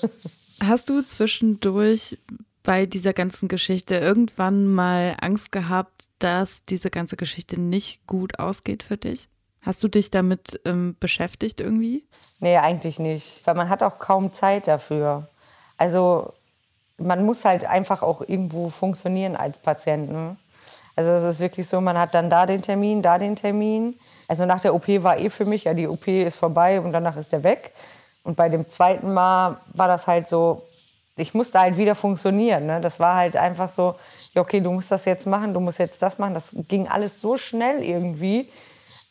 Hast 0.63 0.89
du 0.89 1.03
zwischendurch 1.03 2.19
bei 2.65 2.87
dieser 2.87 3.13
ganzen 3.13 3.47
Geschichte 3.47 3.95
irgendwann 3.95 4.67
mal 4.67 5.17
Angst 5.21 5.53
gehabt, 5.53 6.07
dass 6.19 6.65
diese 6.65 6.91
ganze 6.91 7.17
Geschichte 7.17 7.61
nicht 7.61 8.05
gut 8.09 8.41
ausgeht 8.41 8.83
für 8.83 8.97
dich? 8.97 9.29
Hast 9.61 9.85
du 9.85 9.89
dich 9.89 10.11
damit 10.11 10.61
ähm, 10.65 10.97
beschäftigt 10.99 11.61
irgendwie? 11.61 12.05
Nee, 12.41 12.57
eigentlich 12.57 12.99
nicht, 12.99 13.41
weil 13.45 13.55
man 13.55 13.69
hat 13.69 13.83
auch 13.83 13.99
kaum 13.99 14.33
Zeit 14.33 14.67
dafür. 14.67 15.29
Also 15.77 16.33
man 16.99 17.25
muss 17.25 17.45
halt 17.45 17.65
einfach 17.65 18.03
auch 18.03 18.23
irgendwo 18.23 18.71
funktionieren 18.71 19.37
als 19.37 19.59
Patient. 19.59 20.11
Ne? 20.11 20.37
Also 20.97 21.11
es 21.11 21.35
ist 21.35 21.41
wirklich 21.41 21.69
so, 21.69 21.81
man 21.81 21.99
hat 21.99 22.15
dann 22.15 22.31
da 22.31 22.47
den 22.47 22.63
Termin, 22.63 23.03
da 23.03 23.19
den 23.19 23.37
Termin. 23.37 23.99
Also 24.27 24.47
nach 24.47 24.61
der 24.61 24.75
OP 24.75 24.89
war 25.03 25.19
eh 25.19 25.29
für 25.29 25.45
mich, 25.45 25.65
ja, 25.65 25.75
die 25.75 25.87
OP 25.87 26.09
ist 26.09 26.37
vorbei 26.37 26.81
und 26.81 26.93
danach 26.93 27.17
ist 27.17 27.33
der 27.33 27.45
weg. 27.45 27.73
Und 28.23 28.37
bei 28.37 28.49
dem 28.49 28.71
zweiten 28.71 29.13
Mal 29.13 29.59
war 29.75 29.89
das 29.89 30.07
halt 30.07 30.29
so, 30.29 30.63
ich 31.17 31.35
musste 31.35 31.61
halt 31.61 31.77
wieder 31.77 31.95
funktionieren. 31.95 32.67
Ne? 32.67 32.81
Das 32.81 32.99
war 32.99 33.15
halt 33.15 33.37
einfach 33.37 33.69
so, 33.69 33.95
okay, 34.35 34.61
du 34.61 34.73
musst 34.73 34.91
das 34.91 35.05
jetzt 35.05 35.27
machen, 35.27 35.55
du 35.55 35.61
musst 35.61 35.79
jetzt 35.79 36.03
das 36.03 36.19
machen. 36.19 36.35
Das 36.35 36.49
ging 36.53 36.89
alles 36.89 37.21
so 37.21 37.37
schnell 37.37 37.83
irgendwie. 37.83 38.51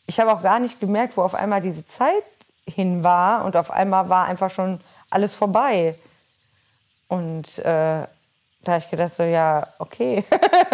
Ich 0.06 0.20
habe 0.20 0.32
auch 0.32 0.42
gar 0.42 0.58
nicht 0.58 0.80
gemerkt, 0.80 1.16
wo 1.16 1.22
auf 1.22 1.34
einmal 1.34 1.62
diese 1.62 1.86
Zeit 1.86 2.24
hin 2.66 3.02
war 3.02 3.44
und 3.44 3.56
auf 3.56 3.70
einmal 3.70 4.08
war 4.08 4.26
einfach 4.26 4.50
schon 4.50 4.80
alles 5.10 5.34
vorbei. 5.34 5.98
Und 7.08 7.58
äh, 7.60 8.06
da 8.64 8.72
habe 8.72 8.78
ich 8.78 8.90
gedacht, 8.90 9.14
so, 9.14 9.22
ja, 9.22 9.66
okay, 9.78 10.24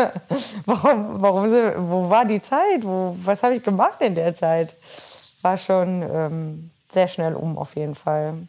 warum, 0.67 1.21
warum, 1.21 1.51
wo 1.91 2.09
war 2.09 2.25
die 2.25 2.43
Zeit? 2.43 2.83
Wo, 2.83 3.17
was 3.23 3.43
habe 3.43 3.57
ich 3.57 3.63
gemacht 3.63 4.01
in 4.01 4.15
der 4.15 4.35
Zeit? 4.35 4.77
War 5.43 5.57
schon 5.57 6.03
ähm, 6.03 6.71
sehr 6.89 7.09
schnell 7.09 7.35
um, 7.35 7.59
auf 7.59 7.77
jeden 7.77 7.95
Fall. 7.95 8.47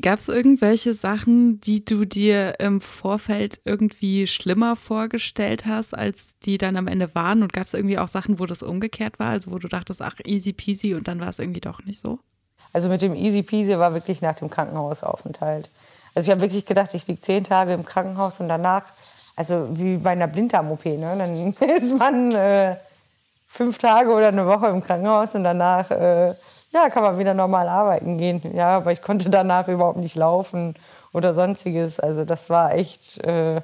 Gab 0.00 0.20
es 0.20 0.28
irgendwelche 0.28 0.94
Sachen, 0.94 1.60
die 1.60 1.84
du 1.84 2.04
dir 2.04 2.60
im 2.60 2.80
Vorfeld 2.80 3.60
irgendwie 3.64 4.28
schlimmer 4.28 4.76
vorgestellt 4.76 5.66
hast, 5.66 5.96
als 5.96 6.38
die 6.38 6.58
dann 6.58 6.76
am 6.76 6.86
Ende 6.86 7.12
waren? 7.16 7.42
Und 7.42 7.52
gab 7.52 7.66
es 7.66 7.74
irgendwie 7.74 7.98
auch 7.98 8.06
Sachen, 8.06 8.38
wo 8.38 8.46
das 8.46 8.62
umgekehrt 8.62 9.18
war? 9.18 9.30
Also 9.30 9.50
wo 9.50 9.58
du 9.58 9.66
dachtest, 9.66 10.00
ach, 10.00 10.14
easy 10.24 10.52
peasy 10.52 10.94
und 10.94 11.08
dann 11.08 11.20
war 11.20 11.28
es 11.28 11.40
irgendwie 11.40 11.60
doch 11.60 11.82
nicht 11.84 12.00
so? 12.00 12.20
Also 12.72 12.88
mit 12.88 13.02
dem 13.02 13.16
easy 13.16 13.42
peasy 13.42 13.76
war 13.80 13.92
wirklich 13.92 14.22
nach 14.22 14.36
dem 14.36 14.48
Krankenhausaufenthalt. 14.48 15.68
Also 16.14 16.28
ich 16.28 16.30
habe 16.30 16.40
wirklich 16.40 16.66
gedacht, 16.66 16.94
ich 16.94 17.08
liege 17.08 17.20
zehn 17.20 17.42
Tage 17.42 17.72
im 17.72 17.84
Krankenhaus 17.84 18.38
und 18.38 18.48
danach, 18.48 18.84
also 19.34 19.68
wie 19.72 19.96
bei 19.96 20.10
einer 20.10 20.28
Blinddarm-OP, 20.28 20.84
ne? 20.84 21.16
dann 21.18 21.52
ist 21.82 21.98
man 21.98 22.32
äh, 22.32 22.76
fünf 23.48 23.78
Tage 23.78 24.10
oder 24.10 24.28
eine 24.28 24.46
Woche 24.46 24.68
im 24.68 24.82
Krankenhaus 24.82 25.34
und 25.34 25.42
danach... 25.42 25.90
Äh, 25.90 26.36
ja, 26.72 26.88
kann 26.90 27.02
man 27.02 27.18
wieder 27.18 27.34
normal 27.34 27.68
arbeiten 27.68 28.18
gehen. 28.18 28.42
Ja, 28.54 28.70
aber 28.76 28.92
ich 28.92 29.02
konnte 29.02 29.30
danach 29.30 29.68
überhaupt 29.68 29.98
nicht 29.98 30.16
laufen 30.16 30.74
oder 31.12 31.34
sonstiges. 31.34 31.98
Also 32.00 32.24
das 32.24 32.50
war 32.50 32.74
echt, 32.74 33.18
äh, 33.24 33.62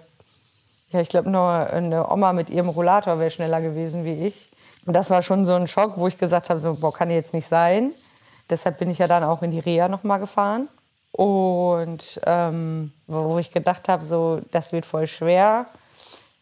Ja, 0.90 1.00
ich 1.00 1.08
glaube, 1.08 1.30
nur 1.30 1.48
eine 1.48 2.10
Oma 2.10 2.32
mit 2.32 2.48
ihrem 2.50 2.68
Rollator 2.68 3.18
wäre 3.18 3.30
schneller 3.30 3.60
gewesen 3.60 4.04
wie 4.04 4.26
ich. 4.26 4.50
Und 4.86 4.94
das 4.94 5.10
war 5.10 5.22
schon 5.22 5.44
so 5.44 5.54
ein 5.54 5.66
Schock, 5.68 5.94
wo 5.96 6.06
ich 6.06 6.18
gesagt 6.18 6.48
habe, 6.50 6.60
so, 6.60 6.74
boah, 6.74 6.92
kann 6.92 7.10
jetzt 7.10 7.34
nicht 7.34 7.48
sein. 7.48 7.92
Deshalb 8.50 8.78
bin 8.78 8.90
ich 8.90 8.98
ja 8.98 9.08
dann 9.08 9.24
auch 9.24 9.42
in 9.42 9.50
die 9.50 9.58
Reha 9.58 9.88
nochmal 9.88 10.20
gefahren. 10.20 10.68
Und 11.12 12.20
ähm, 12.26 12.92
wo 13.06 13.38
ich 13.38 13.50
gedacht 13.52 13.88
habe, 13.88 14.04
so, 14.04 14.40
das 14.52 14.72
wird 14.72 14.86
voll 14.86 15.06
schwer. 15.08 15.66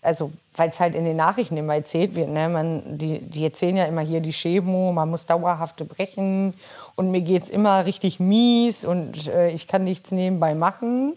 Also, 0.03 0.33
weil 0.57 0.69
es 0.69 0.81
halt 0.81 0.95
in 0.95 1.05
den 1.05 1.17
Nachrichten 1.17 1.57
immer 1.57 1.75
erzählt 1.75 2.15
wird. 2.15 2.29
Ne? 2.29 2.49
Man, 2.49 2.99
die, 2.99 3.19
die 3.21 3.45
erzählen 3.45 3.77
ja 3.77 3.85
immer 3.85 4.03
hier 4.03 4.21
die 4.21 4.33
Chemo, 4.33 4.93
man 4.93 5.11
muss 5.11 5.27
dauerhafte 5.27 5.85
brechen 5.85 6.55
und 6.95 7.11
mir 7.11 7.23
geht 7.23 7.45
es 7.45 7.51
immer 7.51 7.87
richtig 7.87 8.21
mies 8.21 8.85
und 8.85 9.27
äh, 9.27 9.51
ich 9.51 9.67
kann 9.67 9.85
nichts 9.85 10.13
nebenbei 10.13 10.55
machen. 10.55 11.15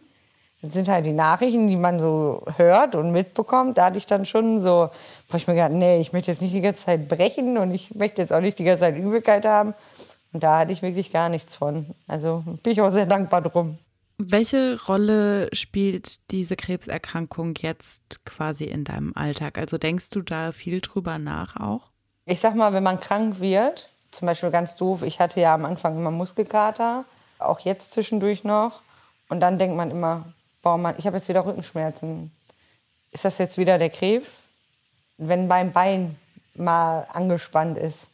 Das 0.61 0.73
sind 0.73 0.89
halt 0.89 1.05
die 1.05 1.13
Nachrichten, 1.13 1.67
die 1.67 1.75
man 1.75 1.99
so 1.99 2.43
hört 2.55 2.95
und 2.95 3.11
mitbekommt. 3.11 3.77
Da 3.77 3.85
hatte 3.85 3.99
ich 3.99 4.07
dann 4.07 4.25
schon 4.25 4.59
so, 4.59 4.89
wo 5.29 5.37
ich 5.37 5.47
mir 5.47 5.53
gedacht, 5.53 5.71
nee, 5.71 6.01
ich 6.01 6.13
möchte 6.13 6.31
jetzt 6.31 6.41
nicht 6.41 6.55
die 6.55 6.61
ganze 6.61 6.85
Zeit 6.85 7.07
brechen 7.07 7.59
und 7.59 7.71
ich 7.71 7.93
möchte 7.93 8.23
jetzt 8.23 8.33
auch 8.33 8.41
nicht 8.41 8.57
die 8.57 8.63
ganze 8.63 8.81
Zeit 8.81 8.97
Übelkeit 8.97 9.45
haben. 9.45 9.75
Und 10.33 10.43
da 10.43 10.59
hatte 10.59 10.73
ich 10.73 10.81
wirklich 10.81 11.11
gar 11.11 11.29
nichts 11.29 11.55
von. 11.55 11.85
Also 12.07 12.43
bin 12.63 12.73
ich 12.73 12.81
auch 12.81 12.89
sehr 12.89 13.05
dankbar 13.05 13.43
drum. 13.43 13.77
Welche 14.19 14.81
Rolle 14.87 15.47
spielt 15.53 16.31
diese 16.31 16.55
Krebserkrankung 16.55 17.53
jetzt 17.59 18.25
quasi 18.25 18.63
in 18.63 18.83
deinem 18.83 19.13
Alltag? 19.15 19.59
Also 19.59 19.77
denkst 19.77 20.09
du 20.09 20.23
da 20.23 20.51
viel 20.51 20.81
drüber 20.81 21.19
nach 21.19 21.55
auch? 21.55 21.91
Ich 22.25 22.39
sag 22.39 22.55
mal, 22.55 22.73
wenn 22.73 22.83
man 22.83 22.99
krank 22.99 23.39
wird, 23.39 23.91
zum 24.09 24.25
Beispiel 24.25 24.49
ganz 24.49 24.75
doof, 24.75 25.03
ich 25.03 25.19
hatte 25.19 25.39
ja 25.39 25.53
am 25.53 25.65
Anfang 25.65 25.95
immer 25.95 26.09
Muskelkater, 26.09 27.05
auch 27.37 27.59
jetzt 27.59 27.91
zwischendurch 27.91 28.43
noch. 28.43 28.81
Und 29.29 29.39
dann 29.39 29.59
denkt 29.59 29.77
man 29.77 29.91
immer, 29.91 30.25
boah, 30.63 30.77
Mann, 30.77 30.95
ich 30.97 31.05
habe 31.05 31.17
jetzt 31.17 31.29
wieder 31.29 31.45
Rückenschmerzen. 31.45 32.31
Ist 33.11 33.23
das 33.23 33.37
jetzt 33.37 33.59
wieder 33.59 33.77
der 33.77 33.91
Krebs? 33.91 34.41
Wenn 35.17 35.47
mein 35.47 35.71
Bein 35.73 36.15
mal 36.55 37.07
angespannt 37.13 37.77
ist, 37.77 38.07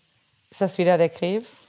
ist 0.50 0.60
das 0.60 0.78
wieder 0.78 0.98
der 0.98 1.10
Krebs? 1.10 1.62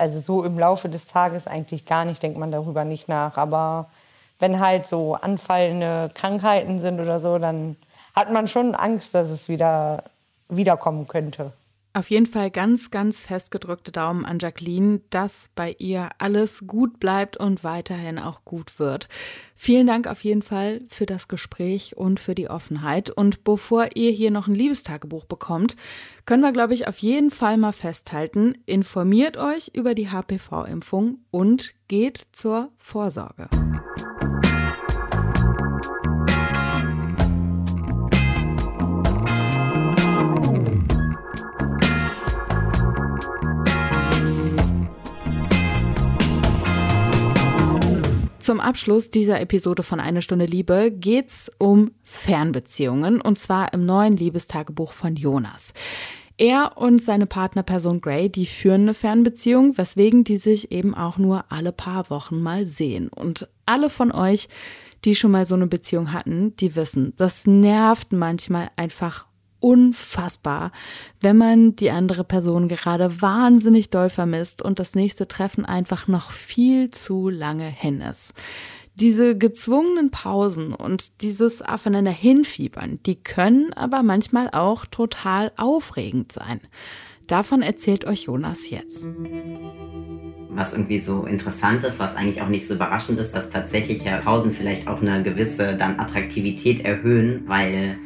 Also 0.00 0.18
so 0.20 0.44
im 0.44 0.58
Laufe 0.58 0.88
des 0.88 1.06
Tages 1.06 1.46
eigentlich 1.46 1.84
gar 1.84 2.04
nicht, 2.04 2.22
denkt 2.22 2.38
man 2.38 2.50
darüber 2.50 2.84
nicht 2.84 3.08
nach. 3.08 3.36
Aber 3.36 3.90
wenn 4.38 4.58
halt 4.58 4.86
so 4.86 5.14
anfallende 5.14 6.10
Krankheiten 6.14 6.80
sind 6.80 7.00
oder 7.00 7.20
so, 7.20 7.38
dann 7.38 7.76
hat 8.16 8.32
man 8.32 8.48
schon 8.48 8.74
Angst, 8.74 9.14
dass 9.14 9.28
es 9.28 9.48
wieder 9.48 10.04
wiederkommen 10.48 11.06
könnte. 11.06 11.52
Auf 11.92 12.08
jeden 12.08 12.26
Fall 12.26 12.52
ganz, 12.52 12.92
ganz 12.92 13.20
festgedrückte 13.20 13.90
Daumen 13.90 14.24
an 14.24 14.38
Jacqueline, 14.38 15.00
dass 15.10 15.50
bei 15.56 15.74
ihr 15.78 16.08
alles 16.18 16.64
gut 16.68 17.00
bleibt 17.00 17.36
und 17.36 17.64
weiterhin 17.64 18.20
auch 18.20 18.44
gut 18.44 18.78
wird. 18.78 19.08
Vielen 19.56 19.88
Dank 19.88 20.06
auf 20.06 20.22
jeden 20.22 20.42
Fall 20.42 20.82
für 20.86 21.04
das 21.04 21.26
Gespräch 21.26 21.96
und 21.96 22.20
für 22.20 22.36
die 22.36 22.48
Offenheit. 22.48 23.10
Und 23.10 23.42
bevor 23.42 23.88
ihr 23.96 24.12
hier 24.12 24.30
noch 24.30 24.46
ein 24.46 24.54
Liebestagebuch 24.54 25.24
bekommt, 25.24 25.74
können 26.26 26.42
wir, 26.42 26.52
glaube 26.52 26.74
ich, 26.74 26.86
auf 26.86 26.98
jeden 26.98 27.32
Fall 27.32 27.56
mal 27.56 27.72
festhalten, 27.72 28.54
informiert 28.66 29.36
euch 29.36 29.72
über 29.74 29.94
die 29.96 30.10
HPV-Impfung 30.10 31.18
und 31.32 31.74
geht 31.88 32.24
zur 32.30 32.70
Vorsorge. 32.78 33.48
Zum 48.50 48.58
Abschluss 48.58 49.10
dieser 49.10 49.40
Episode 49.40 49.84
von 49.84 50.00
Eine 50.00 50.22
Stunde 50.22 50.44
Liebe 50.44 50.90
geht's 50.90 51.52
um 51.58 51.92
Fernbeziehungen 52.02 53.20
und 53.20 53.38
zwar 53.38 53.72
im 53.72 53.86
neuen 53.86 54.16
Liebestagebuch 54.16 54.90
von 54.90 55.14
Jonas. 55.14 55.72
Er 56.36 56.76
und 56.76 57.00
seine 57.00 57.26
Partnerperson 57.26 58.00
Gray, 58.00 58.28
die 58.28 58.46
führen 58.46 58.80
eine 58.80 58.94
Fernbeziehung, 58.94 59.78
weswegen 59.78 60.24
die 60.24 60.36
sich 60.36 60.72
eben 60.72 60.96
auch 60.96 61.16
nur 61.16 61.44
alle 61.48 61.70
paar 61.70 62.10
Wochen 62.10 62.42
mal 62.42 62.66
sehen. 62.66 63.06
Und 63.06 63.48
alle 63.66 63.88
von 63.88 64.10
euch, 64.10 64.48
die 65.04 65.14
schon 65.14 65.30
mal 65.30 65.46
so 65.46 65.54
eine 65.54 65.68
Beziehung 65.68 66.12
hatten, 66.12 66.56
die 66.56 66.74
wissen, 66.74 67.12
das 67.14 67.46
nervt 67.46 68.10
manchmal 68.10 68.72
einfach 68.74 69.26
unfassbar, 69.60 70.72
wenn 71.20 71.36
man 71.36 71.76
die 71.76 71.90
andere 71.90 72.24
Person 72.24 72.68
gerade 72.68 73.22
wahnsinnig 73.22 73.90
doll 73.90 74.10
vermisst 74.10 74.62
und 74.62 74.78
das 74.78 74.94
nächste 74.94 75.28
Treffen 75.28 75.64
einfach 75.64 76.08
noch 76.08 76.32
viel 76.32 76.90
zu 76.90 77.28
lange 77.28 77.64
hin 77.64 78.00
ist. 78.00 78.32
Diese 78.96 79.38
gezwungenen 79.38 80.10
Pausen 80.10 80.74
und 80.74 81.22
dieses 81.22 81.62
aufeinander 81.62 82.10
hinfiebern, 82.10 82.98
die 83.06 83.22
können 83.22 83.72
aber 83.72 84.02
manchmal 84.02 84.50
auch 84.50 84.84
total 84.84 85.52
aufregend 85.56 86.32
sein. 86.32 86.60
Davon 87.26 87.62
erzählt 87.62 88.04
euch 88.06 88.24
Jonas 88.24 88.68
jetzt. 88.68 89.06
Was 90.50 90.72
irgendwie 90.72 91.00
so 91.00 91.24
interessant 91.24 91.84
ist, 91.84 92.00
was 92.00 92.16
eigentlich 92.16 92.42
auch 92.42 92.48
nicht 92.48 92.66
so 92.66 92.74
überraschend 92.74 93.20
ist, 93.20 93.36
dass 93.36 93.50
tatsächlich 93.50 94.04
Pausen 94.24 94.52
vielleicht 94.52 94.88
auch 94.88 95.00
eine 95.00 95.22
gewisse 95.22 95.76
dann 95.76 96.00
Attraktivität 96.00 96.84
erhöhen, 96.84 97.44
weil 97.46 97.98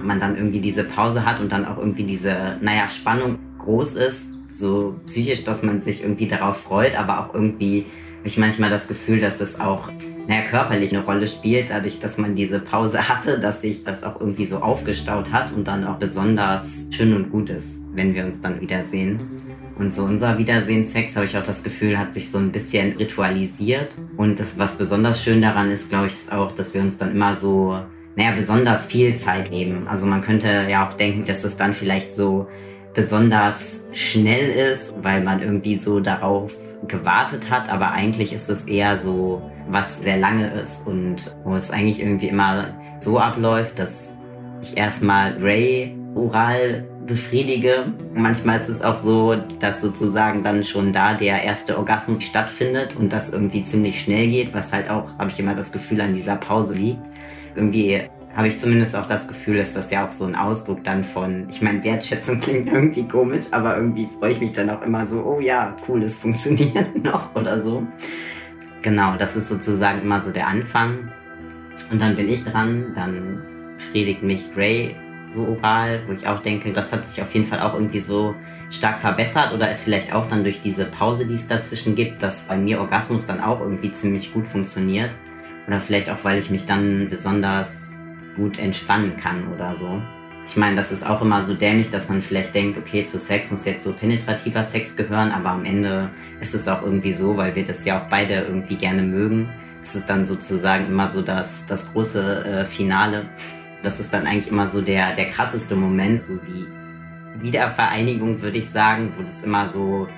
man 0.00 0.20
dann 0.20 0.36
irgendwie 0.36 0.60
diese 0.60 0.84
Pause 0.84 1.24
hat 1.24 1.40
und 1.40 1.52
dann 1.52 1.64
auch 1.64 1.78
irgendwie 1.78 2.04
diese, 2.04 2.56
naja, 2.60 2.88
Spannung 2.88 3.38
groß 3.58 3.94
ist, 3.94 4.34
so 4.50 4.96
psychisch, 5.06 5.44
dass 5.44 5.62
man 5.62 5.80
sich 5.80 6.02
irgendwie 6.02 6.26
darauf 6.26 6.58
freut, 6.58 6.98
aber 6.98 7.20
auch 7.20 7.34
irgendwie 7.34 7.86
habe 8.18 8.28
ich 8.28 8.38
manchmal 8.38 8.70
das 8.70 8.88
Gefühl, 8.88 9.20
dass 9.20 9.40
es 9.40 9.60
auch 9.60 9.90
naja, 10.28 10.42
körperlich 10.42 10.94
eine 10.94 11.04
Rolle 11.04 11.26
spielt, 11.26 11.70
dadurch, 11.70 12.00
dass 12.00 12.18
man 12.18 12.34
diese 12.34 12.60
Pause 12.60 13.08
hatte, 13.08 13.40
dass 13.40 13.62
sich 13.62 13.84
das 13.84 14.04
auch 14.04 14.20
irgendwie 14.20 14.44
so 14.44 14.58
aufgestaut 14.58 15.32
hat 15.32 15.52
und 15.52 15.66
dann 15.66 15.86
auch 15.86 15.96
besonders 15.96 16.86
schön 16.90 17.14
und 17.16 17.30
gut 17.30 17.48
ist, 17.48 17.82
wenn 17.94 18.14
wir 18.14 18.26
uns 18.26 18.38
dann 18.40 18.60
wiedersehen. 18.60 19.20
Und 19.78 19.94
so 19.94 20.02
unser 20.02 20.36
Wiedersehensex, 20.36 21.16
habe 21.16 21.24
ich 21.24 21.38
auch 21.38 21.42
das 21.42 21.62
Gefühl, 21.62 21.98
hat 21.98 22.12
sich 22.12 22.30
so 22.30 22.36
ein 22.36 22.52
bisschen 22.52 22.96
ritualisiert. 22.98 23.96
Und 24.18 24.38
das, 24.38 24.58
was 24.58 24.76
besonders 24.76 25.22
schön 25.22 25.40
daran 25.40 25.70
ist, 25.70 25.88
glaube 25.88 26.08
ich, 26.08 26.12
ist 26.12 26.30
auch, 26.30 26.52
dass 26.52 26.74
wir 26.74 26.82
uns 26.82 26.98
dann 26.98 27.12
immer 27.12 27.34
so 27.34 27.80
naja, 28.18 28.32
besonders 28.32 28.84
viel 28.84 29.14
Zeit 29.14 29.52
nehmen. 29.52 29.86
Also 29.86 30.04
man 30.04 30.22
könnte 30.22 30.66
ja 30.68 30.88
auch 30.88 30.94
denken, 30.94 31.24
dass 31.24 31.44
es 31.44 31.56
dann 31.56 31.72
vielleicht 31.72 32.10
so 32.10 32.48
besonders 32.92 33.86
schnell 33.92 34.72
ist, 34.72 34.92
weil 35.00 35.22
man 35.22 35.40
irgendwie 35.40 35.78
so 35.78 36.00
darauf 36.00 36.52
gewartet 36.88 37.48
hat, 37.48 37.68
aber 37.68 37.92
eigentlich 37.92 38.32
ist 38.32 38.48
es 38.50 38.64
eher 38.64 38.96
so, 38.96 39.40
was 39.68 40.02
sehr 40.02 40.18
lange 40.18 40.48
ist 40.48 40.84
und 40.84 41.36
wo 41.44 41.54
es 41.54 41.70
eigentlich 41.70 42.00
irgendwie 42.00 42.26
immer 42.26 42.74
so 42.98 43.20
abläuft, 43.20 43.78
dass 43.78 44.18
ich 44.62 44.76
erstmal 44.76 45.36
Ray 45.40 45.96
oral 46.16 46.84
befriedige. 47.06 47.92
Manchmal 48.14 48.60
ist 48.60 48.68
es 48.68 48.82
auch 48.82 48.96
so, 48.96 49.36
dass 49.60 49.80
sozusagen 49.80 50.42
dann 50.42 50.64
schon 50.64 50.92
da 50.92 51.14
der 51.14 51.44
erste 51.44 51.78
Orgasmus 51.78 52.24
stattfindet 52.24 52.96
und 52.96 53.12
das 53.12 53.30
irgendwie 53.30 53.62
ziemlich 53.62 54.00
schnell 54.00 54.26
geht, 54.26 54.54
was 54.54 54.72
halt 54.72 54.90
auch, 54.90 55.16
habe 55.20 55.30
ich 55.30 55.38
immer 55.38 55.54
das 55.54 55.70
Gefühl, 55.70 56.00
an 56.00 56.14
dieser 56.14 56.34
Pause 56.34 56.74
liegt 56.74 57.06
irgendwie 57.54 58.08
habe 58.36 58.48
ich 58.48 58.58
zumindest 58.58 58.94
auch 58.94 59.06
das 59.06 59.26
Gefühl, 59.26 59.56
ist 59.56 59.74
das 59.74 59.90
ja 59.90 60.06
auch 60.06 60.10
so 60.10 60.24
ein 60.24 60.36
Ausdruck 60.36 60.84
dann 60.84 61.02
von, 61.02 61.48
ich 61.50 61.60
meine, 61.60 61.82
Wertschätzung 61.82 62.38
klingt 62.40 62.68
irgendwie 62.68 63.08
komisch, 63.08 63.46
aber 63.50 63.76
irgendwie 63.76 64.06
freue 64.06 64.30
ich 64.30 64.40
mich 64.40 64.52
dann 64.52 64.70
auch 64.70 64.82
immer 64.82 65.04
so, 65.04 65.24
oh 65.24 65.40
ja, 65.40 65.74
cool, 65.88 66.04
es 66.04 66.16
funktioniert 66.16 66.96
noch 67.02 67.34
oder 67.34 67.60
so. 67.60 67.86
Genau, 68.82 69.16
das 69.16 69.34
ist 69.34 69.48
sozusagen 69.48 70.02
immer 70.02 70.22
so 70.22 70.30
der 70.30 70.46
Anfang. 70.46 71.10
Und 71.90 72.00
dann 72.00 72.14
bin 72.14 72.28
ich 72.28 72.44
dran, 72.44 72.92
dann 72.94 73.42
befriedigt 73.76 74.22
mich 74.22 74.44
Ray 74.56 74.94
so 75.32 75.46
oral, 75.46 76.02
wo 76.06 76.12
ich 76.12 76.26
auch 76.26 76.40
denke, 76.40 76.72
das 76.72 76.92
hat 76.92 77.08
sich 77.08 77.20
auf 77.20 77.34
jeden 77.34 77.46
Fall 77.46 77.60
auch 77.60 77.74
irgendwie 77.74 78.00
so 78.00 78.34
stark 78.70 79.00
verbessert 79.00 79.52
oder 79.52 79.70
ist 79.70 79.82
vielleicht 79.82 80.14
auch 80.14 80.26
dann 80.26 80.44
durch 80.44 80.60
diese 80.60 80.86
Pause, 80.86 81.26
die 81.26 81.34
es 81.34 81.48
dazwischen 81.48 81.94
gibt, 81.94 82.22
dass 82.22 82.46
bei 82.46 82.56
mir 82.56 82.80
Orgasmus 82.80 83.26
dann 83.26 83.40
auch 83.40 83.60
irgendwie 83.60 83.90
ziemlich 83.90 84.32
gut 84.32 84.46
funktioniert. 84.46 85.16
Oder 85.68 85.80
vielleicht 85.80 86.08
auch, 86.08 86.24
weil 86.24 86.38
ich 86.38 86.50
mich 86.50 86.64
dann 86.64 87.08
besonders 87.10 87.98
gut 88.36 88.58
entspannen 88.58 89.16
kann 89.18 89.52
oder 89.52 89.74
so. 89.74 90.02
Ich 90.46 90.56
meine, 90.56 90.76
das 90.76 90.90
ist 90.90 91.06
auch 91.06 91.20
immer 91.20 91.42
so 91.42 91.52
dämlich, 91.52 91.90
dass 91.90 92.08
man 92.08 92.22
vielleicht 92.22 92.54
denkt, 92.54 92.78
okay, 92.78 93.04
zu 93.04 93.18
Sex 93.18 93.50
muss 93.50 93.66
jetzt 93.66 93.84
so 93.84 93.92
penetrativer 93.92 94.64
Sex 94.64 94.96
gehören, 94.96 95.30
aber 95.30 95.50
am 95.50 95.66
Ende 95.66 96.08
ist 96.40 96.54
es 96.54 96.66
auch 96.68 96.82
irgendwie 96.82 97.12
so, 97.12 97.36
weil 97.36 97.54
wir 97.54 97.64
das 97.64 97.84
ja 97.84 98.00
auch 98.00 98.08
beide 98.08 98.34
irgendwie 98.36 98.76
gerne 98.76 99.02
mögen. 99.02 99.50
Das 99.82 99.94
ist 99.94 100.08
dann 100.08 100.24
sozusagen 100.24 100.86
immer 100.86 101.10
so 101.10 101.20
das, 101.20 101.66
das 101.66 101.92
große 101.92 102.44
äh, 102.44 102.64
Finale. 102.64 103.26
Das 103.82 104.00
ist 104.00 104.14
dann 104.14 104.26
eigentlich 104.26 104.48
immer 104.48 104.66
so 104.66 104.80
der, 104.80 105.14
der 105.14 105.26
krasseste 105.26 105.76
Moment, 105.76 106.24
so 106.24 106.38
wie 106.46 106.66
Wiedervereinigung, 107.42 108.40
würde 108.40 108.58
ich 108.58 108.70
sagen, 108.70 109.12
wo 109.18 109.22
das 109.22 109.44
immer 109.44 109.68
so 109.68 110.08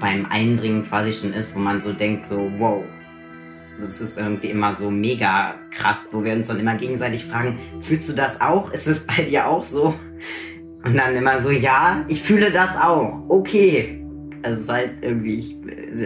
beim 0.00 0.26
Eindringen 0.26 0.84
quasi 0.84 1.12
schon 1.12 1.32
ist, 1.32 1.54
wo 1.54 1.60
man 1.60 1.80
so 1.80 1.92
denkt, 1.92 2.28
so, 2.28 2.50
wow, 2.58 2.84
es 3.78 4.00
ist 4.00 4.18
irgendwie 4.18 4.48
immer 4.48 4.74
so 4.74 4.90
mega 4.90 5.54
krass, 5.70 6.06
wo 6.10 6.24
wir 6.24 6.32
uns 6.32 6.48
dann 6.48 6.60
immer 6.60 6.74
gegenseitig 6.74 7.24
fragen, 7.24 7.58
fühlst 7.80 8.08
du 8.08 8.12
das 8.12 8.40
auch? 8.40 8.70
Ist 8.72 8.86
es 8.86 9.06
bei 9.06 9.22
dir 9.22 9.46
auch 9.46 9.64
so? 9.64 9.94
Und 10.84 10.96
dann 10.96 11.14
immer 11.14 11.40
so, 11.40 11.50
ja, 11.50 12.04
ich 12.08 12.22
fühle 12.22 12.50
das 12.50 12.76
auch. 12.76 13.22
Okay. 13.28 14.04
Also 14.42 14.66
das 14.66 14.76
heißt 14.76 14.94
irgendwie, 15.02 15.38
ich, 15.38 15.56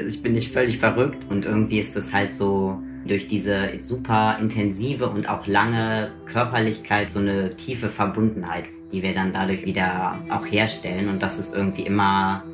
ich 0.06 0.22
bin 0.22 0.32
nicht 0.32 0.52
völlig 0.52 0.78
verrückt 0.78 1.26
und 1.28 1.44
irgendwie 1.44 1.78
ist 1.78 1.96
es 1.96 2.12
halt 2.12 2.34
so, 2.34 2.78
durch 3.06 3.26
diese 3.26 3.70
super 3.80 4.38
intensive 4.40 5.08
und 5.08 5.28
auch 5.28 5.46
lange 5.46 6.12
Körperlichkeit 6.26 7.10
so 7.10 7.18
eine 7.18 7.56
tiefe 7.56 7.88
Verbundenheit, 7.88 8.64
die 8.92 9.02
wir 9.02 9.14
dann 9.14 9.32
dadurch 9.32 9.64
wieder 9.64 10.20
auch 10.30 10.46
herstellen. 10.46 11.08
Und 11.08 11.22
das 11.22 11.38
ist 11.38 11.54
irgendwie 11.54 11.82
immer 11.82 12.44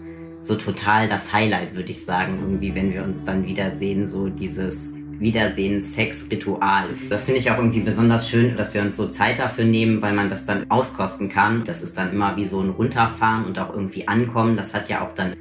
so 0.43 0.55
total 0.55 1.09
das 1.09 1.33
Highlight, 1.33 1.75
würde 1.75 1.91
ich 1.91 2.05
sagen, 2.05 2.39
irgendwie, 2.41 2.75
wenn 2.75 2.93
wir 2.93 3.05
uns 3.05 3.25
dann 3.25 3.45
wiedersehen, 3.45 4.07
so 4.07 4.29
dieses 4.29 4.95
Wiedersehen, 5.19 5.83
Sex, 5.83 6.27
Ritual. 6.31 6.91
Das 7.11 7.25
finde 7.25 7.41
ich 7.41 7.51
auch 7.51 7.59
irgendwie 7.59 7.81
besonders 7.81 8.29
schön, 8.29 8.57
dass 8.57 8.75
wir 8.75 8.83
uns 8.83 8.97
so 8.97 9.09
Zeit 9.09 9.39
dafür 9.39 9.65
nehmen, 9.65 10.01
weil 10.01 10.13
man 10.13 10.29
das 10.29 10.45
dann 10.45 10.71
auskosten 10.71 11.29
kann. 11.29 11.65
Das 11.65 11.83
ist 11.83 11.99
dann 11.99 12.13
immer 12.13 12.37
wie 12.37 12.47
so 12.47 12.61
ein 12.61 12.71
Runterfahren 12.71 13.45
und 13.45 13.59
auch 13.59 13.73
irgendwie 13.73 14.07
ankommen. 14.07 14.57
Das 14.57 14.75
hat 14.75 14.89
ja 14.89 15.03
auch 15.03 15.15
dann 15.15 15.35